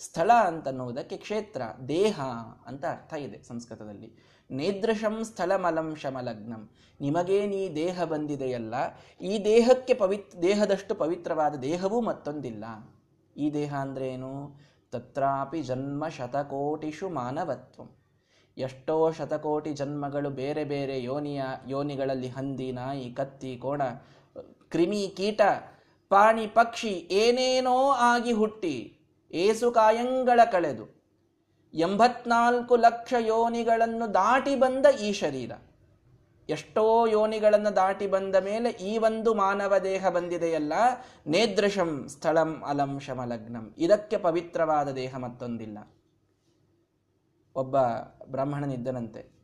ಸ್ಥಳ 0.00 0.30
ಅಂತನ್ನುವುದಕ್ಕೆ 0.46 1.16
ಕ್ಷೇತ್ರ, 1.16 1.62
ದೇಹ 1.88 2.20
ಅಂತ 2.66 2.84
ಅರ್ಥ 2.84 3.12
ಇದೆ 3.12 3.42
ಸಂಸ್ಕೃತದಲ್ಲಿ. 3.42 4.08
ನೇದೃಶಂ 4.50 5.24
ಸ್ಥಳಮಲಂ 5.24 5.88
ಶಮಲಗ್ನಂ. 5.96 6.62
ನಿಮಗೇ 7.00 7.46
ನೀ 7.46 7.62
ದೇಹ 7.74 8.04
ಬಂದಿದೆಯಲ್ಲ, 8.04 8.74
ಈ 9.20 9.44
ದೇಹಕ್ಕೆ 9.44 9.94
ಪವಿತ್, 9.94 10.42
ದೇಹದಷ್ಟು 10.42 10.94
ಪವಿತ್ರವಾದ 10.94 11.54
ದೇಹವೂ 11.54 12.00
ಮತ್ತೊಂದಿಲ್ಲ. 12.00 12.64
ಈ 13.36 13.46
ದೇಹ 13.50 13.74
ಅಂದ್ರೆ 13.74 14.08
ಏನು 14.08 14.32
ತತ್ರಾಪಿ 14.92 15.62
ಜನ್ಮ 15.62 16.08
ಶತಕೋಟಿಷು 16.08 17.08
ಮಾನವತ್ವಂ. 17.08 17.88
ಎಷ್ಟೋ 18.56 19.12
ಶತಕೋಟಿ 19.12 19.72
ಜನ್ಮಗಳು 19.72 20.30
ಬೇರೆ 20.30 20.64
ಬೇರೆ 20.64 21.02
ಯೋನಿಯ, 21.02 21.42
ಯೋನಿಗಳಲ್ಲಿ 21.66 22.28
ಹಂದಿ, 22.28 22.72
ನಾಯಿ, 22.72 23.08
ಕತ್ತಿ, 23.10 23.56
ಕೋಣ, 23.56 23.82
ಕ್ರಿಮಿ 24.68 25.02
ಕೀಟ, 25.16 25.40
ಪ್ರಾಣಿ, 26.10 26.46
ಪಕ್ಷಿ 26.46 26.92
ಏನೇನೋ 27.10 27.78
ಆಗಿ 28.12 28.32
ಹುಟ್ಟಿ 28.32 28.76
ಏಸು 29.32 29.70
ಕಾಯಂಗಳ 29.70 30.40
ಕಳೆದು 30.52 30.96
ಎಂಬತ್ನಾಲ್ಕು 31.74 32.76
ಲಕ್ಷ 32.76 33.14
ಯೋನಿಗಳನ್ನು 33.18 34.14
ದಾಟಿ 34.14 34.56
ಬಂದ 34.56 34.86
ಈ 34.86 35.12
ಶರೀರ. 35.12 35.52
ಎಷ್ಟೋ 36.48 37.06
ಯೋನಿಗಳನ್ನು 37.06 37.76
ದಾಟಿ 37.76 38.06
ಬಂದ 38.06 38.36
ಮೇಲೆ 38.36 38.70
ಈ 38.70 38.98
ಒಂದು 38.98 39.34
ಮಾನವ 39.34 39.78
ದೇಹ 39.78 40.08
ಬಂದಿದೆಯಲ್ಲ? 40.08 40.72
ನೇದೃಶಂ 41.26 42.08
ಸ್ಥಳಂ 42.08 42.62
ಅಲಂ 42.66 43.00
ಶಮಲಗ್ನಂ. 43.00 43.74
ಇದಕ್ಕೆ 43.78 44.16
ಪವಿತ್ರವಾದ 44.16 44.88
ದೇಹ 44.88 45.16
ಮತ್ತೊಂದಿಲ್ಲ. 45.16 45.78
ಒಬ್ಬ 47.56 47.76
ಬ್ರಾಹ್ಮಣನಿದ್ದನಂತೆ. 48.26 49.36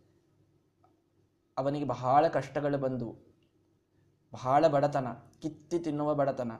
ಅವನಿಗೆ 1.59 1.85
ಬಹಳ 1.85 2.29
ಕಷ್ಟಗಳು 2.29 2.79
ಬಂದವು. 2.79 3.17
ಬಹಳ 4.33 4.67
ಬಡತನ, 4.67 5.07
ಕಿತ್ತಿ 5.43 5.79
ತಿನ್ನುವ 5.79 6.15
ಬಡತನ. 6.15 6.53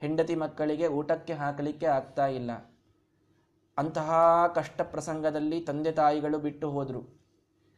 ಹೆಂಡತಿ 0.00 0.34
ಮಕ್ಕಳಿಗೆ 0.34 0.86
ಊಟಕ್ಕೆ 0.86 1.32
ಹಾಕಲಿಕ್ಕೆ 1.32 1.86
ಆಗ್ತಾ 1.86 2.26
ಇಲ್ಲ. 2.26 2.50
ಅಂತಹ 3.78 4.12
ಕಷ್ಟ 4.54 4.80
ಪ್ರಸಂಗದಲ್ಲಿ 4.80 5.60
ತಂದೆ 5.60 5.92
ತಾಯಿಗಳು 5.92 6.38
ಬಿಟ್ಟು 6.38 6.70
ಹೋದರು. 6.70 7.20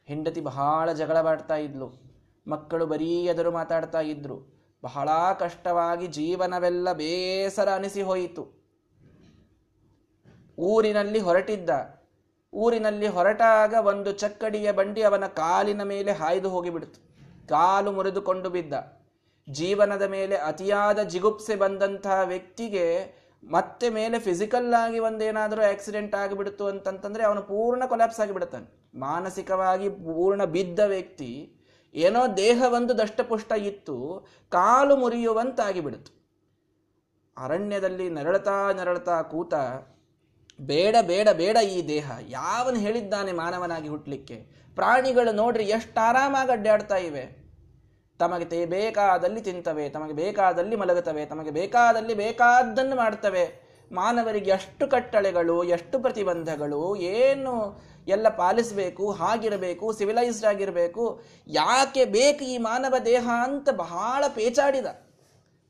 ಹೆಂಡತಿ 0.05 0.41
ಬಹಳ 0.41 0.93
ಜಗಳ 0.93 1.21
ಮಾಡ್ತಾ 1.21 1.57
ಇದ್ಲು. 1.57 2.13
ಮಕ್ಕಳು 2.49 2.87
ಬರೀ 2.87 3.25
ಎದುರು 3.25 3.51
ಮಾತಾಡ್ತಾ 3.51 4.01
ಇದ್ರು. 4.01 4.53
ಬಹಳ 4.83 5.09
ಕಷ್ಟವಾಗಿ 5.39 6.07
ಜೀವನವೆಲ್ಲ 6.07 6.93
ಬೇಸರ 6.93 7.69
ಅನಿಸಿ 7.69 8.03
ಹೋಯಿತು. 8.03 8.63
ಊರಿನಲ್ಲಿ 10.59 11.19
ಹೊರಟಿದ್ದ. 11.19 11.71
ಊರಿನಲ್ಲಿ 12.55 13.07
ಹೊರಟಾಗ 13.07 13.75
ಒಂದು 13.85 14.13
ಚಕ್ಕಡಿಯ 14.13 14.73
ಬಂಡಿ 14.73 15.03
ಅವನ 15.03 15.27
ಕಾಲಿನ 15.27 15.83
ಮೇಲೆ 15.83 16.13
ಹಾಯ್ದು 16.13 16.49
ಹೋಗಿಬಿಡ್ತು. 16.49 17.13
ಕಾಲು 17.49 17.93
ಮುರಿದುಕೊಂಡು 17.93 18.51
ಬಿದ್ದ. 18.51 19.02
ಜೀವನದ 19.49 20.03
ಮೇಲೆ 20.03 20.37
ಅತಿಯಾದ 20.37 20.99
ಜಿಗುಪ್ಸೆ 21.03 21.55
ಬಂದಂತಹ 21.57 22.19
ವ್ಯಕ್ತಿಗೆ 22.25 22.87
ಮತ್ತೆ 23.43 23.91
ಮೇಲೆ 23.91 24.19
ಫಿಸಿಕಲ್ 24.19 24.75
ಆಗಿ 24.75 24.99
ಒಂದೇನಾದರೂ 24.99 25.63
ಆಕ್ಸಿಡೆಂಟ್ 25.63 26.15
ಆಗಿಬಿಡ್ತು 26.15 26.67
ಅಂತಂತಂದ್ರೆ 26.67 27.23
ಅವನು 27.25 27.43
ಪೂರ್ಣ 27.43 27.83
ಕೊಲ್ಯಾಪ್ಸ್ 27.87 28.21
ಆಗಿಬಿಡ್ತಾನೆ 28.21 28.67
ಮಾನಸಿಕವಾಗಿ 29.01 29.89
ಪೂರ್ಣ 29.89 30.45
ಬಿದ್ದ 30.45 30.81
ವ್ಯಕ್ತಿ 30.87 31.59
ಏನೋ 31.95 32.21
ದೇಹ 32.37 32.63
ಒಂದು 32.73 32.99
ದಷ್ಟಪುಷ್ಟ 32.99 33.53
ಇತ್ತು, 33.53 33.97
ಕಾಲು 34.49 34.97
ಮುರಿಯುವಂತಾಗಿಬಿಡ್ತು 34.97 36.13
ಅರಣ್ಯದಲ್ಲಿ 37.37 38.11
ನರಳತಾ 38.11 38.73
ನರಳತಾ 38.73 39.23
ಕೂತ, 39.23 39.55
ಬೇಡ 40.61 40.97
ಬೇಡ 41.01 41.29
ಬೇಡ 41.33 41.57
ಈ 41.57 41.89
ದೇಹ, 41.89 42.11
ಯಾವನು 42.29 42.79
ಹೇಳಿದ್ದಾನೆ 42.79 43.33
ಮಾನವನಾಗಿ 43.33 43.89
ಹುಟ್ಟಲಿಕ್ಕೆ 43.89 44.37
ಪ್ರಾಣಿಗಳು 44.77 45.33
ನೋಡ್ರಿ 45.33 45.65
ಎಷ್ಟು 45.65 46.01
ಆರಾಮಾಗಿ 46.01 46.53
ಅಡ್ಡಾಡ್ತಾ 46.53 46.97
ಇವೆ. 46.97 47.42
ತಮಗೆ 48.23 48.45
ತೇ 48.45 48.61
ಬೇಕಾದಲ್ಲಿ 48.67 49.41
ತಿಂತವೆ, 49.41 49.85
ತಮಗೆ 49.89 50.15
ಬೇಕಾದಲ್ಲಿ 50.23 50.77
ಮಲಗುತ್ತವೆ, 50.77 51.23
ತಮಗೆ 51.27 51.51
ಬೇಕಾದಲ್ಲಿ 51.51 52.15
ಬೇಕಾದ್ದನ್ನು 52.15 52.97
ಮಾಡ್ತವೆ 52.97 53.45
ಮಾನವರಿಗೆ 53.91 54.51
ಎಷ್ಟು 54.51 54.85
ಕಟ್ಟಳೆಗಳು, 54.89 55.57
ಎಷ್ಟು 55.77 55.97
ಪ್ರತಿಬಂಧಗಳು, 55.99 56.83
ಏನು 57.15 57.55
ಎಲ್ಲ 58.09 58.27
ಪಾಲಿಸಬೇಕು, 58.37 59.05
ಹಾಗಿರಬೇಕು 59.13 59.87
ಸಿವಿಲೈಸ್ಡ್ 59.93 60.47
ಆಗಿರಬೇಕು, 60.47 61.05
ಯಾಕೆ 61.47 62.05
ಬೇಕು 62.05 62.45
ಈ 62.45 62.57
ಮಾನವ 62.59 62.95
ದೇಹ 63.05 63.27
ಅಂತ 63.45 63.69
ಬಹಳ 63.77 64.23
ಪೇಚಾಡಿದ. 64.35 64.87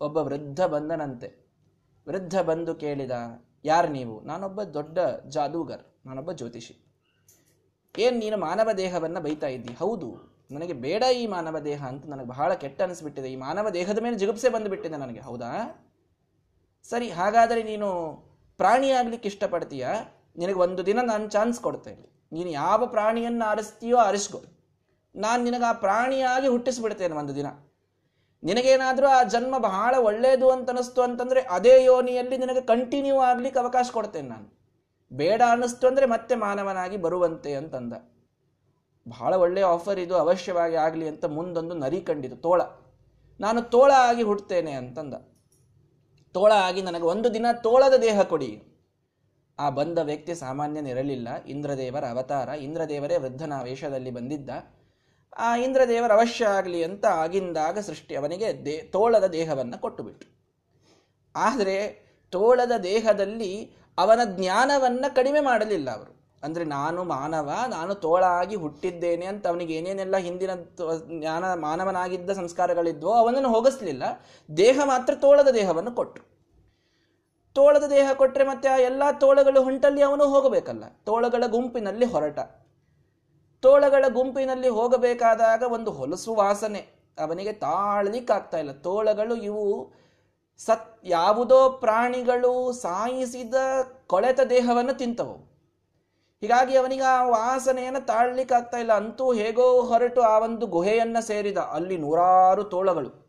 ಒಬ್ಬ 0.01 0.17
ವೃದ್ಧ 0.29 0.61
ಬಂದನಂತೆ. 0.75 1.29
ವೃದ್ಧ 2.07 2.37
ಬಂದು 2.41 2.75
ಕೇಳಿದ, 2.75 3.17
ಯಾರು 3.65 3.89
ನೀವು? 3.89 4.15
ನಾನೊಬ್ಬ 4.25 4.63
ದೊಡ್ಡ 4.77 4.99
ಜಾದೂಗರ್, 5.29 5.85
ನಾನೊಬ್ಬ 6.07 6.33
ಜ್ಯೋತಿಷಿ. 6.33 6.75
ಏನು 7.95 8.17
ನೀನು 8.19 8.37
ಮಾನವ 8.37 8.69
ದೇಹವನ್ನು 8.77 9.21
ಬೈತಾ 9.21 9.47
ಇದ್ದಿ? 9.47 9.75
ಹೌದು 9.75 10.32
ನನಗೆ 10.53 10.73
ಬೇಡ 10.73 11.03
ಈ 11.03 11.27
ಮಾನವ 11.27 11.59
ದೇಹ 11.59 11.87
ಅಂತ 11.87 12.07
ನನಗೆ 12.07 12.27
ಬಹಳ 12.27 12.55
ಕೆಟ್ಟ 12.55 12.83
ಅನಿಸ್ಬಿಟ್ಟಿದೆ. 12.83 13.33
ಈ 13.33 13.37
ಮಾನವ 13.37 13.71
ದೇಹದ 13.71 13.99
ಮೇಲೆ 13.99 14.19
ಜಿಗುಪ್ಸೆ 14.19 14.49
ಬಂದುಬಿಟ್ಟಿದೆ 14.49 14.97
ನನಗೆ, 14.97 15.21
ಹೌದಾ? 15.21 15.51
ಸರಿ, 16.91 17.11
ಹಾಗಾದರೆ 17.11 17.63
ನೀನು 17.63 17.89
ಪ್ರಾಣಿ 18.57 18.91
ಆಗ್ಲಿಕ್ಕೆ 18.91 19.29
ಇಷ್ಟಪಡ್ತೀಯ? 19.29 19.89
ನಿನಗೆ 20.37 20.55
ಒಂದು 20.55 20.87
ದಿನ 20.87 21.01
ನಾನು 21.01 21.31
ಚಾನ್ಸ್ 21.31 21.61
ಕೊಡ್ತೇನೆ. 21.61 22.13
ನೀನು 22.33 22.51
ಯಾವ 22.51 22.87
ಪ್ರಾಣಿಯನ್ನು 22.87 23.45
ಆರಿಸ್ತೀಯೋ 23.45 23.97
ಆರಿಸ್ಕೊ. 23.97 24.41
ನಾನು 25.15 25.45
ನಿನಗೆ 25.45 25.65
ಆ 25.65 25.73
ಪ್ರಾಣಿಯಾಗಿ 25.73 26.49
ಹುಟ್ಟಿಸ್ಬಿಡ್ತೇನೆ 26.49 27.15
ಒಂದು 27.15 27.35
ದಿನ. 27.35 27.47
ನಿನಗೇನಾದರೂ 28.45 29.07
ಆ 29.07 29.23
ಜನ್ಮ 29.23 29.59
ಬಹಳ 29.59 29.95
ಒಳ್ಳೆಯದು 29.99 30.51
ಅಂತ 30.51 30.71
ಅನಿಸ್ತು 30.71 31.03
ಅಂತಂದ್ರೆ 31.03 31.41
ಅದೇ 31.41 31.85
ಯೋನಿಯಲ್ಲಿ 31.85 32.39
ನಿನಗೆ 32.39 32.61
ಕಂಟಿನ್ಯೂ 32.61 33.17
ಆಗ್ಲಿಕ್ಕೆ 33.17 33.61
ಅವಕಾಶ 33.61 33.91
ಕೊಡ್ತೇನೆ 33.93 34.29
ನಾನು. 34.29 34.63
ಬೇಡ 35.13 35.43
ಅನ್ನಿಸ್ತು 35.51 35.87
ಅಂದ್ರೆ 35.87 36.07
ಮತ್ತೆ 36.07 36.35
ಮಾನವನಾಗಿ 36.35 36.97
ಬರುವಂತೆ 36.97 37.55
ಅಂತಂದ. 37.55 37.93
ಬಹಳ 39.09 39.35
ಒಳ್ಳೆಯ 39.35 39.65
ಆಫರ್ 39.65 39.99
ಇದು, 39.99 40.15
ಅವಶ್ಯವಾಗಿ 40.17 40.75
ಆಗಲಿ 40.75 41.09
ಅಂತ 41.09 41.25
ಮುಂದೊಂದು 41.25 41.75
ನರಿ 41.75 42.01
ಕಂಡಿತು, 42.01 42.37
ತೋಳ. 42.37 42.63
ನಾನು 43.41 43.63
ತೋಳ 43.63 43.93
ಆಗಿ 43.97 44.23
ಹುಟ್ಟುತ್ತೇನೆ 44.23 44.73
ಅಂತಂದ. 44.73 45.15
ತೋಳ 46.33 46.53
ಆಗಿ 46.57 46.83
ನನಗೆ 46.83 47.03
ಒಂದು 47.03 47.35
ದಿನ 47.35 47.47
ತೋಳದ 47.53 47.95
ದೇಹ 47.95 48.23
ಕೊಡಿ. 48.23 48.63
ಆ 49.59 49.71
ಬಂದ 49.71 49.99
ವ್ಯಕ್ತಿ 49.99 50.35
ಸಾಮಾನ್ಯನಿರಲಿಲ್ಲ 50.35 51.45
ಇಂದ್ರದೇವರ 51.45 52.05
ಅವತಾರ, 52.07 52.49
ಇಂದ್ರದೇವರೇ 52.49 53.17
ವೃದ್ಧನ 53.17 53.53
ವೇಷದಲ್ಲಿ 53.63 54.11
ಬಂದಿದ್ದ. 54.11 54.51
ಆ 55.37 55.57
ಇಂದ್ರದೇವರ 55.57 56.13
ಅವಶ್ಯ 56.13 56.45
ಆಗಲಿ 56.45 56.85
ಅಂತ 56.85 57.05
ಆಗಿಂದಾಗ 57.05 57.79
ಸೃಷ್ಟಿ 57.79 58.15
ಅವನಿಗೆ 58.15 58.65
ದೇ, 58.65 58.79
ತೋಳದ 58.79 59.25
ದೇಹವನ್ನು 59.25 59.81
ಕೊಟ್ಟುಬಿಟ್ಟು 59.81 60.27
ಆದರೆ 61.37 61.77
ತೋಳದ 62.31 62.73
ದೇಹದಲ್ಲಿ 62.83 63.77
ಅವನ 63.99 64.21
ಜ್ಞಾನವನ್ನು 64.25 65.15
ಕಡಿಮೆ 65.15 65.41
ಮಾಡಲಿಲ್ಲ 65.41 65.91
ಅವರು. 65.91 66.22
ಅಂದ್ರೆ 66.43 66.65
ನಾನು 66.65 67.05
ಮಾನವ, 67.05 67.51
ನಾನು 67.69 67.95
ತೋಳಾಗಿ 67.95 68.55
ಹುಟ್ಟಿದ್ದೇನೆ 68.55 69.27
ಅಂತ 69.27 69.47
ಅವನಿಗೆ 69.47 69.75
ಏನೇನೆಲ್ಲ 69.75 70.17
ಹಿಂದಿನ 70.17 70.51
ಜ್ಞಾನ, 71.19 71.55
ಮಾನವನಾಗಿದ್ದ 71.55 72.31
ಸಂಸ್ಕಾರಗಳಿದ್ವೋ 72.31 73.13
ಅವನನ್ನು 73.13 73.49
ಹೋಗಿಸ್ಲಿಲ್ಲ. 73.49 74.03
ದೇಹ 74.57 74.81
ಮಾತ್ರ 74.85 75.15
ತೋಳದ 75.15 75.49
ದೇಹವನ್ನು 75.49 75.93
ಕೊಟ್ಟರು 75.93 76.33
ತೋಳದ 77.53 77.83
ದೇಹ 77.83 78.13
ಕೊಟ್ಟರೆ 78.13 78.45
ಮತ್ತೆ 78.45 78.69
ಆ 78.69 78.77
ಎಲ್ಲ 78.77 79.03
ತೋಳಗಳು 79.21 79.63
ಹೊಂಟಲ್ಲಿ 79.63 80.03
ಅವನು 80.03 80.25
ಹೋಗಬೇಕಲ್ಲ. 80.25 80.85
ತೋಳಗಳ 81.05 81.45
ಗುಂಪಿನಲ್ಲಿ 81.47 82.07
ಹೊರಟ. 82.07 82.39
ತೋಳಗಳ 83.61 84.05
ಗುಂಪಿನಲ್ಲಿ 84.09 84.69
ಹೋಗಬೇಕಾದಾಗ 84.69 85.63
ಒಂದು 85.63 85.91
ಹೊಲಸು 85.91 86.35
ವಾಸನೆ 86.35 86.87
ಅವನಿಗೆ 87.19 87.53
ತಾಳಲಿಕ್ಕಾಗ್ತಾ 87.53 88.59
ಇಲ್ಲ. 88.59 88.73
ತೋಳಗಳು 88.73 89.37
ಇವು 89.37 89.93
ಸತ್, 90.59 91.01
ಯಾವುದೋ 91.05 91.69
ಪ್ರಾಣಿಗಳು 91.69 92.73
ಸಾಯಿಸಿದ 92.73 93.55
ಕೊಳೆತ 94.07 94.41
ದೇಹವನ್ನು 94.41 94.95
ತಿಂತವು. 94.95 95.52
ಹೀಗಾಗಿ 96.43 96.77
ಅವನಿಗೆ 96.77 97.03
ಆ 97.03 97.25
ವಾಸನೆಯನ್ನು 97.25 98.07
ತಾಳ್ಲಿಕ್ಕಾಗ್ತಾ 98.07 98.79
ಇಲ್ಲ. 98.79 98.93
ಅಂತೂ 98.93 99.33
ಹೇಗೋ 99.33 99.83
ಹೊರಟು 99.83 100.21
ಆ 100.21 100.39
ಒಂದು 100.39 100.67
ಗುಹೆಯನ್ನು 100.67 101.27
ಸೇರಿದ. 101.27 101.59
ಅಲ್ಲಿ 101.59 101.99
ನೂರಾರು 101.99 102.65
ತೋಳಗಳು. 102.65 103.23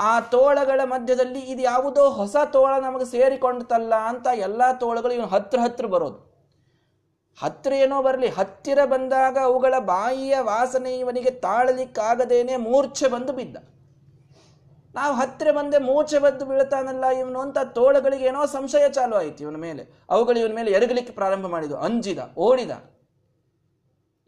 ಆ 0.00 0.20
ತೋಳಗಳ 0.20 0.80
ಮಧ್ಯದಲ್ಲಿ 0.84 1.38
ಇದು 1.38 1.62
ಯಾವುದೋ 1.62 2.10
ಹೊಸ 2.10 2.36
ತೋಳ 2.52 2.78
ನಮಗೆ 2.82 3.04
ಸೇರಿಕೊಂಡ್ತಲ್ಲ 3.04 3.94
ಅಂತ 3.94 4.26
ಎಲ್ಲ 4.34 4.72
ತೋಳಗಳು 4.72 5.12
ಇವನು 5.12 5.26
ಹತ್ರ 5.26 5.58
ಹತ್ರ 5.60 5.86
ಬರೋದು. 5.86 6.26
ಹತ್ತಿರ 7.42 7.72
ಏನೋ 7.72 8.02
ಬರಲಿ. 8.02 8.28
ಹತ್ತಿರ 8.28 8.84
ಬಂದಾಗ 8.84 9.38
ಅವುಗಳ 9.42 9.74
ಬಾಯಿಯ 9.78 10.38
ವಾಸನೆ 10.40 10.98
ಇವನಿಗೆ 10.98 11.30
ತಾಳಲಿಕ್ಕಾಗದೇನೆ 11.30 12.56
ಮೂರ್ಛೆ 12.56 13.08
ಬಂದು 13.08 13.32
ಬಿದ್ದ. 13.32 13.56
ನಾವು 14.96 15.14
ಹತ್ತಿರ 15.14 15.50
ಬಂದೆ 15.50 15.78
ಮೋಚೆ 15.78 16.18
ಬದ್ದು 16.18 16.46
ಬೀಳ್ತಾನಲ್ಲ 16.46 17.06
ಇವನು 17.06 17.40
ಅಂತ 17.40 17.58
ತೋಳಗಳಿಗೆ 17.58 18.24
ಏನೋ 18.24 18.46
ಸಂಶಯ 18.46 18.88
ಚಾಲು 18.88 19.16
ಆಯಿತು 19.16 19.42
ಇವನ 19.42 19.56
ಮೇಲೆ. 19.56 20.04
ಅವುಗಳು 20.10 20.38
ಇವನ 20.38 20.52
ಮೇಲೆ 20.54 20.70
ಎರಗಲಿಕ್ಕೆ 20.70 21.12
ಪ್ರಾರಂಭ 21.12 21.46
ಮಾಡಿದ್ವು. 21.46 21.78
ಅಂಜಿದ, 21.78 22.18
ಓಡಿದ. 22.36 22.70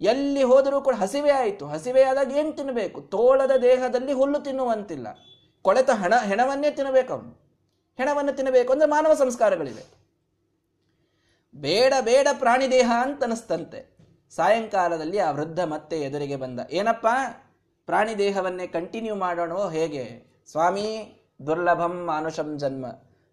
ಎಲ್ಲಿ 0.00 0.42
ಹೋದರೂ 0.42 0.80
ಕೂಡ 0.80 0.94
ಹಸಿವೆ 0.94 1.30
ಆಯಿತು. 1.30 1.66
ಹಸಿವೆ 1.66 2.02
ಆದಾಗ 2.02 2.32
ಏನು 2.32 2.52
ತಿನ್ನಬೇಕು 2.52 3.00
ತೋಳದ 3.00 3.50
ದೇಹದಲ್ಲಿ 3.62 4.12
ಹುಲ್ಲು 4.12 4.38
ತಿನ್ನುವಂತಿಲ್ಲ. 4.38 5.06
ಕೊಳೆತ 5.62 5.90
ಹಣ, 5.90 6.14
ಹೆಣವನ್ನೇ 6.16 6.70
ತಿನ್ನಬೇಕು 6.70 7.12
ಅವನು. 7.12 7.48
ಹೆಣವನ್ನು 7.96 8.32
ತಿನ್ನಬೇಕು 8.32 8.72
ಅಂದರೆ 8.72 8.88
ಮಾನವ 8.88 9.14
ಸಂಸ್ಕಾರಗಳಿವೆ. 9.14 9.98
ಬೇಡ 11.54 11.94
ಬೇಡ 12.00 12.28
ಪ್ರಾಣಿ 12.32 12.70
ದೇಹ 12.70 12.92
ಅಂತ 13.02 13.24
ಅನಿಸ್ತಂತೆ 13.24 13.98
ಸಾಯಂಕಾಲದಲ್ಲಿ 14.30 15.18
ಆ 15.18 15.30
ವೃದ್ಧ 15.30 15.60
ಮತ್ತೆ 15.60 16.00
ಎದುರಿಗೆ 16.00 16.36
ಬಂದ. 16.36 16.60
ಏನಪ್ಪ? 16.70 17.06
ಪ್ರಾಣಿ 17.86 18.18
ದೇಹವನ್ನೇ 18.18 18.66
ಕಂಟಿನ್ಯೂ 18.66 19.14
ಮಾಡೋಣೋ 19.14 19.68
ಹೇಗೆ? 19.68 20.28
ಸ್ವಾಮಿ, 20.52 20.84
ದುರ್ಲಭಂ 21.46 21.94
ಮಾನುಷಂ 22.04 22.58
ಜನ್ಮ, 22.58 22.86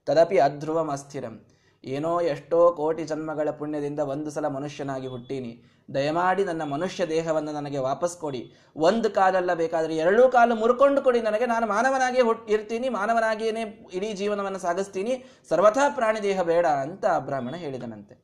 ತದಪಿ 0.08 0.38
ಅಧ್ರುವಂ 0.38 0.90
ಅಸ್ಥಿರಂ. 0.90 1.36
ಏನೋ 1.84 2.22
ಎಷ್ಟೋ 2.22 2.72
ಕೋಟಿ 2.72 3.04
ಜನ್ಮಗಳ 3.04 3.50
ಪುಣ್ಯದಿಂದ 3.50 4.00
ಒಂದು 4.00 4.32
ಸಲ 4.32 4.48
ಮನುಷ್ಯನಾಗಿ 4.48 5.08
ಹುಟ್ಟೀನಿ. 5.08 5.52
ದಯಮಾಡಿ 5.94 6.44
ನನ್ನ 6.44 6.64
ಮನುಷ್ಯ 6.64 7.06
ದೇಹವನ್ನು 7.06 7.52
ನನಗೆ 7.52 7.78
ವಾಪಸ್ 7.78 8.18
ಕೊಡಿ. 8.18 8.54
ಒಂದು 8.76 9.10
ಕಾಲಲ್ಲ 9.10 9.54
ಬೇಕಾದರೆ 9.54 9.96
ಎರಡೂ 9.96 10.30
ಕಾಲು 10.30 10.56
ಮುರ್ಕೊಂಡು 10.56 11.02
ಕೊಡಿ. 11.02 11.22
ನನಗೆ 11.22 11.46
ನಾನು 11.46 11.68
ಮಾನವನಾಗಿಯೇ 11.68 12.24
ಹುಟ್ಟಿ 12.24 12.54
ಇರ್ತೀನಿ 12.54 12.90
ಮಾನವನಾಗಿಯೇ 12.90 13.64
ಇಡೀ 13.94 14.14
ಜೀವನವನ್ನು 14.14 14.60
ಸಾಗಿಸ್ತೀನಿ. 14.60 15.26
ಸರ್ವಥಾ 15.50 15.90
ಪ್ರಾಣಿ 15.90 16.24
ದೇಹ 16.24 16.42
ಬೇಡ 16.42 16.66
ಅಂತ 16.66 17.06
ಬ್ರಾಹ್ಮಣ 17.20 17.56
ಹೇಳಿದನಂತೆ. 17.56 18.16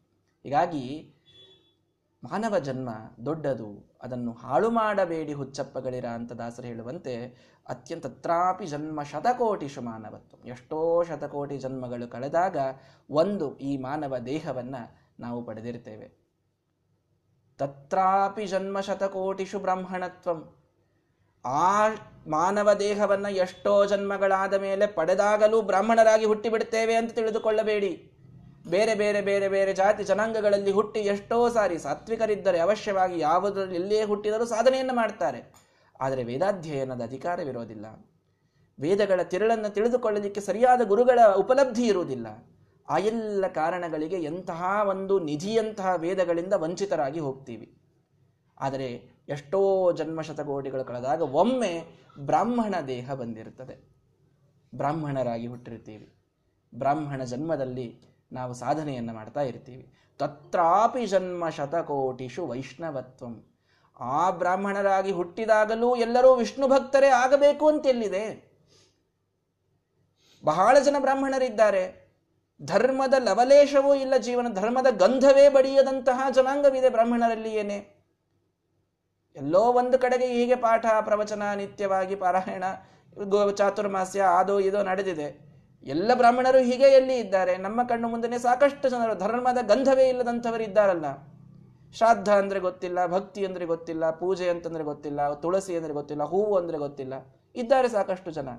ಹೀಗಾಗಿ 0.44 1.16
ಮಾನವ 2.24 2.60
ಜನ್ಮ 2.60 2.90
ದೊಡ್ಡದು, 3.26 3.98
ಅದನ್ನು 4.02 4.32
ಹಾಳು 4.32 4.70
ಮಾಡಬೇಡಿ 4.70 5.34
ಹುಚ್ಚಪ್ಪಗಳಿರ 5.34 6.06
ಅಂತ 6.06 6.32
ದಾಸರು 6.32 6.68
ಹೇಳುವಂತೆ 6.68 7.26
ಅತ್ಯಂತ 7.70 8.06
ತ್ರಾಪಿ 8.08 8.66
ಜನ್ಮ 8.66 9.04
ಶತಕೋಟಿಷು 9.04 9.82
ಮಾನವತ್ವ. 9.82 10.48
ಎಷ್ಟೋ 10.48 11.04
ಶತಕೋಟಿ 11.04 11.58
ಜನ್ಮಗಳು 11.58 12.08
ಕಳೆದಾಗ 12.08 12.58
ಒಂದು 13.10 13.58
ಈ 13.58 13.78
ಮಾನವ 13.78 14.18
ದೇಹವನ್ನು 14.18 14.98
ನಾವು 15.20 15.46
ಪಡೆದಿರ್ತೇವೆ. 15.46 16.22
ತತ್ರಾಪಿ 17.60 18.46
ಜನ್ಮ 18.46 18.80
ಶತಕೋಟಿಷು 18.80 19.60
ಬ್ರಾಹ್ಮಣತ್ವಂ. 19.60 20.58
ಆ 21.46 21.88
ಮಾನವ 22.28 22.74
ದೇಹವನ್ನು 22.74 23.30
ಎಷ್ಟೋ 23.30 23.86
ಜನ್ಮಗಳಾದ 23.86 24.54
ಮೇಲೆ 24.54 24.88
ಪಡೆದಾಗಲೂ 24.88 25.62
ಬ್ರಾಹ್ಮಣರಾಗಿ 25.62 26.26
ಹುಟ್ಟಿಬಿಡ್ತೇವೆ 26.26 26.96
ಅಂತ 26.96 27.12
ತಿಳಿದುಕೊಳ್ಳಬೇಡಿ. 27.12 28.11
ಬೇರೆ 28.66 28.96
ಬೇರೆ 28.96 29.22
ಬೇರೆ 29.22 29.50
ಬೇರೆ 29.50 29.74
ಜಾತಿ 29.74 30.04
ಜನಾಂಗಗಳಲ್ಲಿ 30.04 30.72
ಹುಟ್ಟಿ 30.72 31.00
ಎಷ್ಟೋ 31.00 31.50
ಸಾರಿ 31.50 31.80
ಸಾತ್ವಿಕರಿದ್ದರೆ 31.80 32.60
ಅವಶ್ಯವಾಗಿ 32.60 33.20
ಯಾವುದರಲ್ಲಿ 33.20 33.76
ಎಲ್ಲಿಯೇ 33.76 34.04
ಹುಟ್ಟಿದರೂ 34.04 34.46
ಸಾಧನೆಯನ್ನು 34.46 34.94
ಮಾಡ್ತಾರೆ. 34.94 35.54
ಆದರೆ 36.02 36.24
ವೇದಾಧ್ಯಯನದ 36.24 37.02
ಅಧಿಕಾರವಿರೋದಿಲ್ಲ 37.02 37.86
ವೇದಗಳ 38.80 39.22
ತಿರುಳನ್ನು 39.22 39.74
ತಿಳಿದುಕೊಳ್ಳಲಿಕ್ಕೆ 39.74 40.42
ಸರಿಯಾದ 40.42 40.82
ಗುರುಗಳ 40.82 41.20
ಉಪಲಬ್ಧಿ 41.38 41.88
ಇರುವುದಿಲ್ಲ. 41.88 42.28
ಆ 42.90 42.98
ಎಲ್ಲ 42.98 43.48
ಕಾರಣಗಳಿಗೆ 43.48 44.24
ಎಂತಹ 44.24 44.82
ಒಂದು 44.90 45.20
ನಿಧಿಯಂತಹ 45.20 45.94
ವೇದಗಳಿಂದ 45.96 46.54
ವಂಚಿತರಾಗಿ 46.54 47.20
ಹೋಗ್ತೀವಿ. 47.20 47.78
ಆದರೆ 48.60 48.88
ಎಷ್ಟೋ 49.30 49.92
ಜನ್ಮಶತಕೋಟಿಗಳು 49.92 50.84
ಕಳೆದಾಗ 50.84 51.22
ಒಮ್ಮೆ 51.22 51.84
ಬ್ರಾಹ್ಮಣ 52.20 52.76
ದೇಹ 52.88 53.14
ಬಂದಿರುತ್ತದೆ. 53.14 53.92
ಬ್ರಾಹ್ಮಣರಾಗಿ 54.76 55.48
ಹುಟ್ಟಿರ್ತೀವಿ 55.48 56.18
ಬ್ರಾಹ್ಮಣ 56.76 57.24
ಜನ್ಮದಲ್ಲಿ 57.24 58.12
ನಾವು 58.32 58.54
ಸಾಧನೆಯನ್ನು 58.54 59.14
ಮಾಡ್ತಾ 59.14 59.42
ಇರ್ತೀವಿ. 59.42 59.94
ತತ್ರಾಪಿ 60.20 61.06
ಜನ್ಮ 61.06 61.50
ಶತಕೋಟಿಷು 61.50 62.48
ವೈಷ್ಣವತ್ವಂ. 62.48 63.46
ಆ 64.00 64.32
ಬ್ರಾಹ್ಮಣರಾಗಿ 64.32 65.12
ಹುಟ್ಟಿದಾಗಲೂ 65.12 65.96
ಎಲ್ಲರೂ 65.96 66.36
ವಿಷ್ಣು 66.36 66.68
ಭಕ್ತರೇ 66.68 67.08
ಆಗಬೇಕು 67.08 67.68
ಅಂತ 67.68 67.86
ಎಲ್ಲಿದೆ 67.86 68.52
ಬಹಳ 70.46 70.80
ಜನ 70.80 70.96
ಬ್ರಾಹ್ಮಣರಿದ್ದಾರೆ. 71.00 72.10
ಧರ್ಮದ 72.64 73.14
ಲವಲೇಶವೂ 73.20 73.96
ಇಲ್ಲ, 73.96 74.18
ಜೀವನ 74.18 74.48
ಧರ್ಮದ 74.54 74.88
ಗಂಧವೇ 74.90 75.50
ಬಡಿಯದಂತಹ 75.50 76.30
ಜನಾಂಗವಿದೆ 76.30 76.90
ಬ್ರಾಹ್ಮಣರಲ್ಲಿ 76.90 77.54
ಏನೇ? 77.56 78.08
ಎಲ್ಲೋ 79.36 79.60
ಒಂದು 79.60 80.00
ಕಡೆಗೆ 80.00 80.26
ಹೀಗೆ 80.26 80.56
ಪಾಠ, 80.56 80.86
ಪ್ರವಚನ, 81.02 81.54
ನಿತ್ಯವಾಗಿ 81.54 82.16
ಪಾರಾಯಣ 82.16 82.64
ಚಾತುರ್ಮಾಸ್ಯ 83.56 84.22
ಅದೋ 84.40 84.60
ಇದೋ 84.60 84.84
ನಡೆದಿದೆ. 84.84 85.51
ಎಲ್ಲ 85.84 86.12
ಬ್ರಾಹ್ಮಣರು 86.14 86.58
ಹೀಗೆ 86.58 86.84
ಎಲ್ಲಿ 86.84 87.18
ಇದ್ದಾರೆ? 87.18 87.58
ನಮ್ಮ 87.58 87.84
ಕಣ್ಣು 87.84 88.08
ಮುಂದೆ 88.08 88.38
ಸಾಕಷ್ಟು 88.38 88.90
ಜನರು, 88.90 89.16
ಧರ್ಮದ 89.16 89.58
ಗಂಧವೇ 89.68 90.10
ಇಲ್ಲದಂಥವರು 90.10 90.64
ಇದ್ದಾರಲ್ಲ. 90.64 91.06
ಶ್ರಾದ್ದ 91.94 92.28
ಅಂದ್ರೆ 92.28 92.60
ಗೊತ್ತಿಲ್ಲ, 92.60 93.06
ಭಕ್ತಿ 93.06 93.46
ಅಂದ್ರೆ 93.46 93.66
ಗೊತ್ತಿಲ್ಲ, 93.66 94.12
ಪೂಜೆ 94.12 94.50
ಅಂತಂದ್ರೆ 94.50 94.84
ಗೊತ್ತಿಲ್ಲ, 94.84 95.34
ತುಳಸಿ 95.34 95.76
ಅಂದ್ರೆ 95.76 95.94
ಗೊತ್ತಿಲ್ಲ, 95.94 96.24
ಹೂವು 96.24 96.56
ಅಂದ್ರೆ 96.56 96.78
ಗೊತ್ತಿಲ್ಲ. 96.78 97.14
ಇದ್ದಾರೆ 97.56 97.88
ಸಾಕಷ್ಟು 97.88 98.32
ಜನ. 98.32 98.50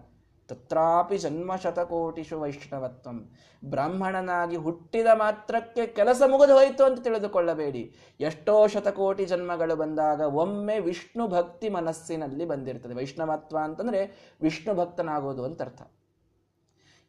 ತತ್ರಾಪಿ 0.49 1.19
ಜನ್ಮ 1.19 1.57
ಶತಕೋಟಿಷು 1.57 2.41
ವೈಷ್ಣವತ್ವಂ. 2.41 3.31
ಬ್ರಾಹ್ಮಣನಾಗಿ 3.65 4.57
ಹುಟ್ಟಿದ 4.57 5.07
ಮಾತ್ರಕ್ಕೆ 5.15 5.87
ಕೆಲಸ 5.87 6.23
ಮುಗಿದು 6.27 6.55
ಹೋಯಿತು 6.55 6.85
ಅಂತ 6.85 7.01
ತಿಳಿದುಕೊಳ್ಳಬೇಡಿ. 7.01 7.95
ಎಷ್ಟೋ 8.21 8.67
ಶತಕೋಟಿ 8.67 9.25
ಜನ್ಮಗಳು 9.25 9.77
ಬಂದಾಗ 9.77 10.21
ಒಮ್ಮೆ 10.21 10.79
ವಿಷ್ಣು 10.79 11.29
ಭಕ್ತಿ 11.29 11.69
ಮನಸ್ಸಿನಲ್ಲಿ 11.69 12.45
ಬಂದಿರ್ತದೆ. 12.45 12.95
ವೈಷ್ಣವತ್ವ 12.95 13.59
ಅಂತಂದ್ರೆ 13.59 14.33
ವಿಷ್ಣು 14.43 14.75
ಭಕ್ತನಾಗೋದು 14.75 15.45
ಅಂತ 15.45 15.63
ಅರ್ಥ. 15.63 15.83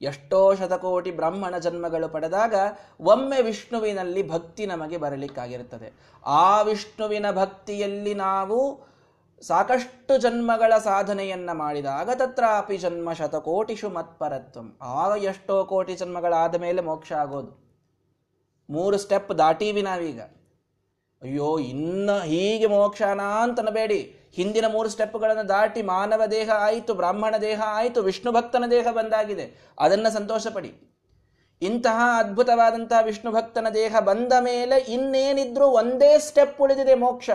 ಎಷ್ಟೋ 0.04 0.56
ಶತಕೋಟಿ 0.56 1.12
ಬ್ರಾಹ್ಮಣ 1.12 1.58
ಜನ್ಮಗಳು 1.58 2.10
ಪಡೆದಾಗ 2.10 2.56
ಒಮ್ಮೆ 3.00 3.42
ವಿಷ್ಣುವಿನಲ್ಲಿ 3.42 4.30
ಭಕ್ತಿ 4.30 4.66
ನಮಗೆ 4.66 4.98
ಬರಲಿಕ್ಕಾಗಿರುತ್ತದೆ. 4.98 5.94
ಆ 6.26 6.62
ವಿಷ್ಣುವಿನ 6.62 7.32
ಭಕ್ತಿಯಲ್ಲಿ 7.32 8.14
ನಾವು 8.14 8.94
ಸಾಕಷ್ಟು 9.42 10.18
ಜನ್ಮಗಳ 10.18 10.74
ಸಾಧನೆಯನ್ನ 10.78 11.52
ಮಾಡಿದಾಗ 11.52 12.10
ತತ್ರಾಪಿ 12.10 12.78
ಜನ್ಮ 12.78 13.14
ಶತಕೋಟಿಷು 13.14 13.90
ಮತ್ಪರತ್ವಂ 13.90 14.78
ಆಗ 14.82 15.24
ಎಷ್ಟೋ 15.24 15.66
ಕೋಟಿ 15.66 15.96
ಜನ್ಮಗಳಾದ 15.96 16.56
ಮೇಲೆ 16.56 16.82
ಮೋಕ್ಷ 16.82 17.12
ಆಗೋದು. 17.12 17.64
ಮೂರು 18.70 18.98
ಸ್ಟೆಪ್ 18.98 19.38
ದಾಟೀವಿ 19.38 19.82
ನಾವೀಗ. 19.82 20.22
ಅಯ್ಯೋ, 21.22 21.60
ಇನ್ನ 21.60 22.12
ಹೀಗೆ 22.24 22.66
ಮೋಕ್ಷಾನ 22.66 23.22
ಅಂತನಬೇಡಿ. 23.22 24.23
ಹಿಂದಿನ 24.34 24.66
ಮೂರು 24.68 24.90
ಸ್ಟೆಪ್ಗಳನ್ನು 24.90 25.50
ದಾಟಿ 25.50 25.82
ಮಾನವ 25.82 26.26
ದೇಹ 26.26 26.50
ಆಯಿತು, 26.50 26.94
ಬ್ರಾಹ್ಮಣ 26.94 27.36
ದೇಹ 27.42 27.62
ಆಯಿತು, 27.66 28.02
ವಿಷ್ಣು 28.02 28.32
ಭಕ್ತನ 28.32 28.64
ದೇಹ 28.72 28.88
ಬಂದಾಗಿದೆ. 28.92 29.74
ಅದನ್ನು 29.80 30.14
ಸಂತೋಷಪಡಿ. 30.14 30.90
ಇಂತಹ 31.62 32.00
ಅದ್ಭುತವಾದಂತಹ 32.18 33.04
ವಿಷ್ಣು 33.04 33.32
ಭಕ್ತನ 33.32 33.68
ದೇಹ 33.74 34.00
ಬಂದ 34.00 34.34
ಮೇಲೆ 34.40 34.78
ಇನ್ನೇನಿದ್ರೂ 34.78 35.66
ಒಂದೇ 35.66 36.20
ಸ್ಟೆಪ್ 36.20 36.62
ಉಳಿದಿದೆ 36.62 36.96
ಮೋಕ್ಷ. 36.96 37.30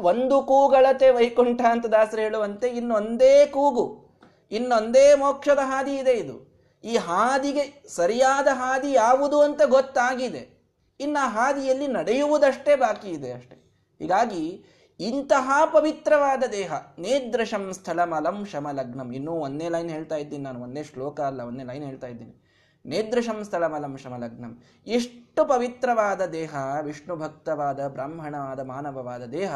ಒಂದ್ 0.00 0.44
ಕೂಗಳತೆ 0.46 1.10
ವೈಕುಂಠ 1.10 1.60
ಅಂತ 1.60 1.86
ದಾಸರು 1.86 2.20
ಹೇಳುವಂತೆ 2.20 2.68
ಇನ್ನೊಂದೇ 2.68 3.46
ಕೂಗು 3.46 4.08
ಇನ್ನೊಂದೇ 4.52 5.14
ಮೋಕ್ಷದ 5.14 5.58
ಹಾದಿ 5.62 5.96
ಇದೆ 5.96 6.12
ಇದು. 6.12 6.36
ಈ 6.84 6.96
ಹಾದಿಗೆ 6.96 7.82
ಸರಿಯಾದ 7.88 8.48
ಹಾದಿ 8.52 8.92
ಯಾವುದು 8.92 9.40
ಅಂತ 9.40 9.62
ಗೊತ್ತಾಗಿದೆ. 9.62 10.58
ಇನ್ನು 11.00 11.28
ಹಾದಿಯಲ್ಲಿ 11.28 11.86
ನಡೆಯುವುದಷ್ಟೇ 11.86 12.76
ಬಾಕಿ 12.76 13.08
ಇದೆ 13.08 13.32
ಅಷ್ಟೇ. 13.32 13.67
ಹೀಗಾಗಿ 13.98 14.64
ಇಂತಹ 15.00 15.50
ಪವಿತ್ರವಾದ 15.72 16.42
ದೇಹ, 16.52 16.72
ನೇದ್ರಶಂ 16.98 17.72
ಸ್ಥಳಮಲಂ 17.72 18.44
ಶಮಲಗ್ನಂ. 18.44 19.12
ಇನ್ನೂ 19.12 19.32
ಒಂದೇ 19.32 19.68
ಲೈನ್ 19.68 19.90
ಹೇಳ್ತಾ 19.90 20.16
ಇದ್ದೀನಿ 20.16 20.42
ನಾನು, 20.42 20.60
ಒಂದೇ 20.60 20.82
ಶ್ಲೋಕ 20.82 21.20
ಅಲ್ಲ, 21.20 21.40
ಒಂದೇ 21.40 21.64
ಲೈನ್ 21.64 21.84
ಹೇಳ್ತಾ 21.84 22.06
ಇದ್ದೀನಿ. 22.06 22.44
ನೇದ್ರಶಂ 22.86 23.44
ಸ್ಥಳಮಲಂ 23.44 23.96
ಶಮಲಗ್ನಂ. 23.96 24.62
ಎಷ್ಟು 24.86 25.44
ಪವಿತ್ರವಾದ 25.44 26.26
ದೇಹ, 26.26 26.54
ವಿಷ್ಣು 26.82 27.16
ಭಕ್ತವಾದ, 27.16 27.88
ಬ್ರಾಹ್ಮಣವಾದ, 27.88 28.60
ಮಾನವವಾದ 28.60 29.24
ದೇಹ 29.24 29.54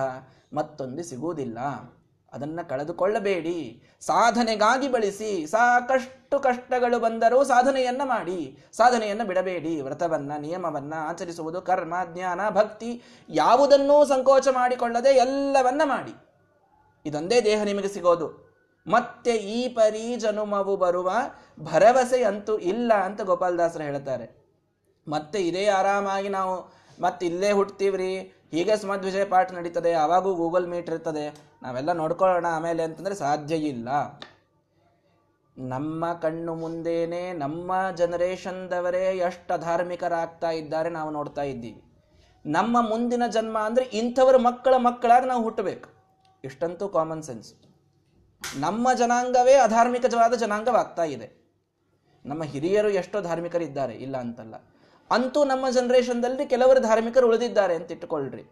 ಮತ್ತೊಂದು 0.53 1.03
ಸಿಗುವುದಿಲ್ಲ. 1.03 1.59
ಅದನ್ನ 2.33 2.61
ಕಳೆದುಕೊಳ್ಳಬೇಡಿ. 2.69 3.83
ಸಾಧನೆಗಾಗಿ 4.01 4.89
ಬಳಸಿ 4.89 5.47
ಸಾಕಷ್ಟು 5.47 6.41
ಕಷ್ಟಗಳು 6.41 7.01
ಬಂದರೂ 7.01 7.45
ಸಾಧನೆಯನ್ನ 7.45 8.03
ಮಾಡಿ. 8.05 8.65
ಸಾಧನೆಯನ್ನು 8.73 9.25
ಬಿಡಬೇಡಿ. 9.25 9.81
ವ್ರತವನ್ನ, 9.81 10.33
ನಿಯಮವನ್ನ 10.39 10.95
ಆಚರಿಸುವುದು 10.97 11.61
ಕರ್ಮ, 11.61 11.95
ಜ್ಞಾನ, 12.15 12.41
ಭಕ್ತಿ 12.49 13.03
ಯಾವುದನ್ನೂ 13.29 14.05
ಸಂಕೋಚ 14.05 14.49
ಮಾಡಿಕೊಳ್ಳದೆ 14.49 15.09
ಎಲ್ಲವನ್ನ 15.09 15.83
ಮಾಡಿ. 15.85 16.15
ಇದೊಂದೇ 17.07 17.41
ದೇಹ 17.41 17.63
ನಿಮಗೆ 17.63 17.89
ಸಿಗೋದು. 17.89 18.53
ಮತ್ತೆ 18.87 19.37
ಈ 19.37 19.69
ಪರಿ 19.69 20.17
ಜನುಮವು 20.17 20.77
ಬರುವ 20.77 21.13
ಭರವಸೆ 21.61 22.23
ಅಂತೂ 22.23 22.59
ಇಲ್ಲ 22.59 22.95
ಅಂತ 22.95 23.23
ಗೋಪಾಲದಾಸರು 23.23 23.83
ಹೇಳ್ತಾರೆ. 23.83 24.43
ಮತ್ತೆ 25.09 25.39
ಇದೇ 25.39 25.67
ಆರಾಮಾಗಿ 25.67 26.29
ನಾವು 26.29 26.73
ಮತ್ತೆ 27.01 27.27
ಇಲ್ಲೇ 27.27 27.53
ಹುಟ್ತೀವ್ರಿ. 27.53 28.19
ಹೀಗೆ 28.51 28.77
ಸುಮಧ್ವಿಜಯ 28.77 29.25
ಪಾಠ 29.25 29.53
ನಡೀತದೆ. 29.53 29.93
ಅವಾಗೂ 29.93 30.35
ಗೂಗಲ್ 30.35 30.69
ಮೀಟ್ 30.69 30.91
ಇರ್ತದೆ. 30.91 31.52
ನಾವೆಲ್ಲ 31.63 31.93
ನೋಡ್ಕೊಳ್ಳೋಣ 31.93 32.47
ಆಮೇಲೆ 32.47 32.83
ಅಂತಂದ್ರೆ 32.83 33.15
ಸಾಧ್ಯ 33.15 33.55
ಇಲ್ಲ. 33.55 33.89
ನಮ್ಮ 35.57 36.13
ಕಣ್ಣು 36.13 36.55
ಮುಂದೇನೆ 36.55 37.33
ನಮ್ಮ 37.33 37.91
ಜನರೇಷನ್ದವರೇ 37.97 39.05
ಎಷ್ಟು 39.19 39.55
ಅಧಾರ್ಮಿಕರಾಗ್ತಾ 39.55 40.51
ಇದ್ದಾರೆ 40.51 40.91
ನಾವು 40.91 41.11
ನೋಡ್ತಾ 41.11 41.43
ಇದ್ದೀವಿ. 41.43 41.83
ನಮ್ಮ 42.47 42.89
ಮುಂದಿನ 42.89 43.27
ಜನ್ಮ 43.27 43.59
ಅಂದ್ರೆ 43.59 43.85
ಇಂಥವ್ರ 43.85 44.37
ಮಕ್ಕಳ 44.37 44.75
ಮಕ್ಕಳಾಗಿ 44.77 45.27
ನಾವು 45.27 45.43
ಹುಟ್ಟಬೇಕು. 45.43 45.89
ಇಷ್ಟಂತೂ 46.45 46.89
ಕಾಮನ್ 46.89 47.23
ಸೆನ್ಸ್ 47.23 47.55
ನಮ್ಮ 48.59 48.93
ಜನಾಂಗವೇ 48.93 49.55
ಅಧಾರ್ಮಿಕವಾದ 49.55 50.35
ಜನಾಂಗವಾಗ್ತಾ 50.35 51.05
ಇದೆ. 51.05 51.29
ನಮ್ಮ 52.25 52.43
ಹಿರಿಯರು 52.43 52.91
ಎಷ್ಟೋ 52.91 53.21
ಧಾರ್ಮಿಕರಿದ್ದಾರೆ, 53.21 53.95
ಇಲ್ಲ 53.95 54.17
ಅಂತಲ್ಲ. 54.17 54.55
ಅಂತೂ 55.11 55.45
ನಮ್ಮ 55.45 55.71
ಜನರೇಷನ್ದಲ್ಲಿ 55.71 56.47
ಕೆಲವರು 56.47 56.81
ಧಾರ್ಮಿಕರು 56.81 57.27
ಉಳಿದಿದ್ದಾರೆ 57.27 57.75
ಅಂತ 57.75 57.93
ಇಟ್ಟುಕೊಳ್ಳ್ರಿ 57.93 58.45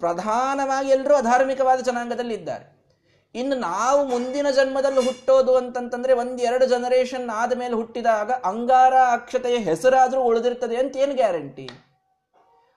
ಪ್ರಧಾನವಾಗಿ 0.00 0.90
ಎಲ್ಲರೂ 0.90 1.14
ಅಧಾರ್ಮಿಕವಾದ 1.14 1.80
ಜನಾಂಗದಲ್ಲಿ 1.80 2.34
ಇದ್ದಾರೆ. 2.34 2.74
ಇನ್ನು 3.34 3.56
ನಾವು 3.56 4.08
ಮುಂದಿನ 4.08 4.50
ಜನ್ಮದಲ್ಲಿ 4.50 5.06
ಹುಟ್ಟೋದು 5.06 5.56
ಅಂತಂತಂದ್ರೆ 5.56 6.12
ಒಂದೆರಡು 6.12 6.66
ಜನರೇಷನ್ 6.66 7.30
ಆದ 7.30 7.58
ಮೇಲೆ 7.58 7.74
ಹುಟ್ಟಿದಾಗ 7.74 8.30
ಅಂಗಾರ 8.30 8.94
ಅಕ್ಷತೆಯ 9.12 9.58
ಹೆಸರಾದರೂ 9.58 10.22
ಉಳಿದಿರ್ತದೆ 10.22 10.76
ಅಂತ 10.76 10.96
ಏನು 10.96 11.14
ಗ್ಯಾರಂಟಿ? 11.14 11.70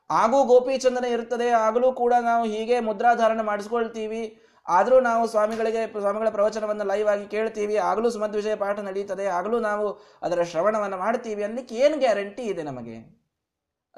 ಆಗೂ 0.09 0.43
ಗೋಪಿಚಂದನ 0.43 1.05
ಇರ್ತದೆ, 1.05 1.49
ಆಗಲೂ 1.49 1.91
ಕೂಡ 1.91 2.13
ನಾವು 2.21 2.45
ಹೀಗೆ 2.45 2.79
ಮುದ್ರಾಧಾರಣೆ 2.79 3.43
ಮಾಡಿಸ್ಕೊಳ್ತೀವಿ. 3.43 4.41
ಆದರೂ 4.67 4.99
ನಾವು 4.99 5.27
ಸ್ವಾಮಿಗಳಿಗೆ, 5.27 5.99
ಸ್ವಾಮಿಗಳ 5.99 6.29
ಪ್ರವಚನವನ್ನು 6.29 6.83
ಲೈವ್ 6.83 7.07
ಆಗಿ 7.07 7.25
ಕೇಳ್ತೀವಿ. 7.25 7.75
ಆಗಲೂ 7.75 8.09
ಸುಮದ್ 8.09 8.35
ವಿಷಯ 8.35 8.55
ಪಾಠ 8.55 8.79
ನಡೀತದೆ. 8.79 9.25
ಆಗಲೂ 9.25 9.59
ನಾವು 9.59 10.03
ಅದರ 10.21 10.43
ಶ್ರವಣವನ್ನು 10.43 10.97
ಮಾಡ್ತೀವಿ. 10.97 11.43
ಅನ್ನಲಿಕ್ಕೆ 11.43 11.75
ಏನು 11.75 11.97
ಗ್ಯಾರಂಟಿ 11.97 12.43
ಇದೆ 12.43 12.63
ನಮಗೆ? 12.63 13.16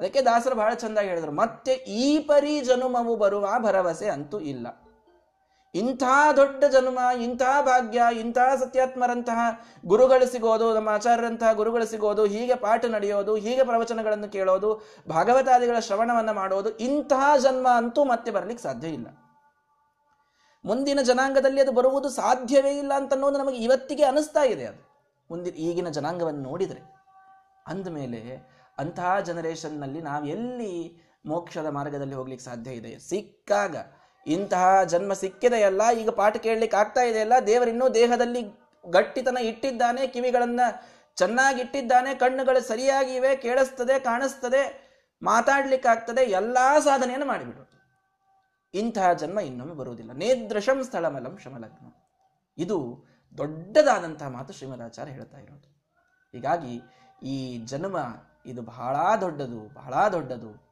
ಅದಕ್ಕೆ 0.00 0.20
ದಾಸರು 0.22 0.54
ಬಹಳ 0.54 0.74
ಚಂದಾಗಿ 0.74 1.08
ಹೇಳಿದರು, 1.08 1.32
ಮತ್ತೆ 1.32 1.72
ಈ 1.72 2.06
ಪರಿ 2.18 2.54
ಜನುಮವು 2.60 3.14
ಬರುವ 3.16 3.46
ಭರವಸೆ 3.58 4.06
ಅಂತೂ 4.08 4.38
ಇಲ್ಲ. 4.52 4.66
ಇಂಥ 5.74 6.04
ದೊಡ್ಡ 6.36 6.62
ಜನುಮ, 6.64 7.00
ಇಂಥ 7.22 7.42
ಭಾಗ್ಯ, 7.66 8.02
ಇಂಥ 8.20 8.38
ಸತ್ಯಾತ್ಮರಂತಹ 8.60 9.40
ಗುರುಗಳು 9.86 10.26
ಸಿಗೋದು, 10.32 10.68
ನಮ್ಮ 10.74 10.88
ಆಚಾರ್ಯರಂತಹ 10.88 11.50
ಗುರುಗಳು 11.52 11.86
ಸಿಗೋದು, 11.86 12.22
ಹೀಗೆ 12.24 12.54
ಪಾಠ 12.54 12.84
ನಡೆಯೋದು, 12.84 13.32
ಹೀಗೆ 13.36 13.64
ಪ್ರವಚನಗಳನ್ನು 13.64 14.28
ಕೇಳೋದು, 14.32 14.70
ಭಾಗವತಾದಿಗಳ 15.08 15.78
ಶ್ರವಣವನ್ನು 15.78 16.34
ಮಾಡೋದು, 16.34 16.70
ಇಂತಹ 16.78 17.36
ಜನ್ಮ 17.36 17.66
ಅಂತೂ 17.76 18.04
ಮತ್ತೆ 18.04 18.30
ಬರಲಿಕ್ಕೆ 18.30 18.62
ಸಾಧ್ಯ 18.62 18.88
ಇಲ್ಲ. 18.88 19.08
ಮುಂದಿನ 20.64 21.02
ಜನಾಂಗದಲ್ಲಿ 21.02 21.60
ಅದು 21.60 21.72
ಬರುವುದು 21.72 22.08
ಸಾಧ್ಯವೇ 22.10 22.72
ಇಲ್ಲ 22.78 22.92
ಅಂತನ್ನೋದು 22.96 23.38
ನಮಗೆ 23.38 23.58
ಇವತ್ತಿಗೆ 23.58 24.04
ಅನಿಸ್ತಾ 24.04 24.44
ಇದೆ 24.44 24.64
ಅದು. 24.64 24.82
ಮುಂದಿನ 25.30 25.54
ಈಗಿನ 25.66 25.88
ಜನಾಂಗವನ್ನು 25.88 26.42
ನೋಡಿದರೆ, 26.42 26.82
ಅಂದಮೇಲೆ 27.66 28.20
ಅಂತಹ 28.80 29.20
ಜನರೇಷನ್ನಲ್ಲಿ 29.20 30.00
ನಾವು 30.00 30.24
ಎಲ್ಲಿ 30.24 31.02
ಮೋಕ್ಷದ 31.26 31.66
ಮಾರ್ಗದಲ್ಲಿ 31.66 32.14
ಹೋಗ್ಲಿಕ್ಕೆ 32.14 32.44
ಸಾಧ್ಯ 32.44 32.70
ಇದೆ 32.70 32.98
ಸಿಕ್ಕಾಗ 32.98 33.76
ಇಂತಹ 34.26 34.82
ಜನ್ಮ 34.82 35.12
ಸಿಕ್ಕಿದೆಯಲ್ಲ 35.12 35.82
ಈಗ 35.98 36.08
ಪಾಠ 36.08 36.36
ಕೇಳಲಿಕ್ಕೆ 36.36 36.76
ಆಗ್ತಾ 36.76 37.02
ಇದೆಯಲ್ಲ 37.02 37.32
ದೇವರಿನ್ನೂ 37.46 37.88
ದೇಹದಲ್ಲಿ 37.88 38.60
ಗಟ್ಟಿತನ 38.90 39.36
ಇಟ್ಟಿದ್ದಾನೆ, 39.36 40.06
ಕಿವಿಗಳನ್ನು 40.06 40.66
ಚೆನ್ನಾಗಿ 41.16 41.60
ಇಟ್ಟಿದ್ದಾನೆ, 41.60 42.14
ಕಣ್ಣುಗಳು 42.14 42.60
ಸರಿಯಾಗಿ 42.60 43.14
ಇವೆ, 43.14 43.36
ಕೇಳಿಸ್ತದೆ, 43.36 43.98
ಕಾಣಿಸ್ತದೆ 43.98 44.62
ಮಾತಾಡ್ಲಿಕ್ಕಾಗ್ತದೆ 45.22 46.22
ಎಲ್ಲಾ 46.22 46.80
ಸಾಧನೆಯನ್ನು 46.80 47.26
ಮಾಡಿಬಿಡು. 47.26 47.70
ಇಂತಹ 48.74 49.12
ಜನ್ಮ 49.12 49.40
ಇನ್ನೊಮ್ಮೆ 49.40 49.74
ಬರುವುದಿಲ್ಲ. 49.74 50.12
ನೇದೃಶಂ 50.12 50.84
ಸ್ಥಳಮಲಂ 50.84 51.38
ಶಮಲಗ್ನ. 51.44 51.86
ಇದು 52.58 53.04
ದೊಡ್ಡದಾದಂತಹ 53.38 54.28
ಮಾತು 54.28 54.52
ಶ್ರೀಮದಾಚಾರ್ಯ 54.52 55.12
ಹೇಳ್ತಾ 55.12 55.38
ಇರೋದು. 55.38 55.68
ಹೀಗಾಗಿ 56.32 56.80
ಈ 57.22 57.58
ಜನ್ಮ 57.58 57.96
ಇದು 58.46 58.62
ಬಹಳ 58.62 59.16
ದೊಡ್ಡದು 59.20 59.74
ಬಹಳ 59.74 60.08
ದೊಡ್ಡದು. 60.08 60.70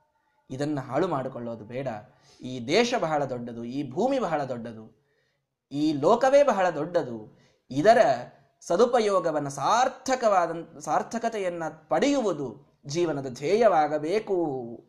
ಇದನ್ನು 0.51 0.81
ಹಾಳು 0.81 1.09
ಮಾಡಿಕೊಳ್ಳೋದು 1.09 1.65
ಬೇಡ. 1.65 1.89
ಈ 2.43 2.67
ದೇಶ 2.67 2.95
ಬಹಳ 3.01 3.25
ದೊಡ್ಡದು, 3.25 3.65
ಈ 3.65 3.91
ಭೂಮಿ 3.91 4.19
ಬಹಳ 4.19 4.45
ದೊಡ್ಡದು, 4.45 5.07
ಈ 5.73 5.93
ಲೋಕವೇ 5.93 6.43
ಬಹಳ 6.43 6.71
ದೊಡ್ಡದು. 6.71 7.39
ಇದರ 7.71 7.99
ಸದುಪಯೋಗವನ್ನು 8.61 9.51
ಸಾರ್ಥಕವಾದ, 9.51 10.79
ಸಾರ್ಥಕತೆಯನ್ನು 10.79 11.89
ಪಡೆಯುವುದು 11.89 12.79
ಜೀವನದ 12.87 13.27
ಧ್ಯೇಯವಾಗಬೇಕು 13.27 14.37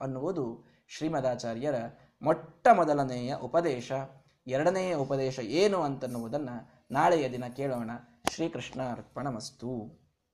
ಅನ್ನುವುದು 0.01 0.67
ಶ್ರೀಮದಾಚಾರ್ಯರ 0.87 1.75
ಮೊಟ್ಟ 2.21 2.67
ಮೊದಲನೆಯ 2.73 3.35
ಉಪದೇಶ. 3.35 3.91
ಎರಡನೆಯ 4.47 4.95
ಉಪದೇಶ 4.95 5.39
ಏನು 5.39 5.81
ಅಂತನ್ನುವುದನ್ನು 5.81 6.85
ನಾಳೆಯ 6.91 7.29
ದಿನ 7.29 7.45
ಕೇಳೋಣ. 7.45 7.91
ಶ್ರೀಕೃಷ್ಣ 8.29 8.81
ಅರ್ಪಣಮಸ್ತು 8.91 9.98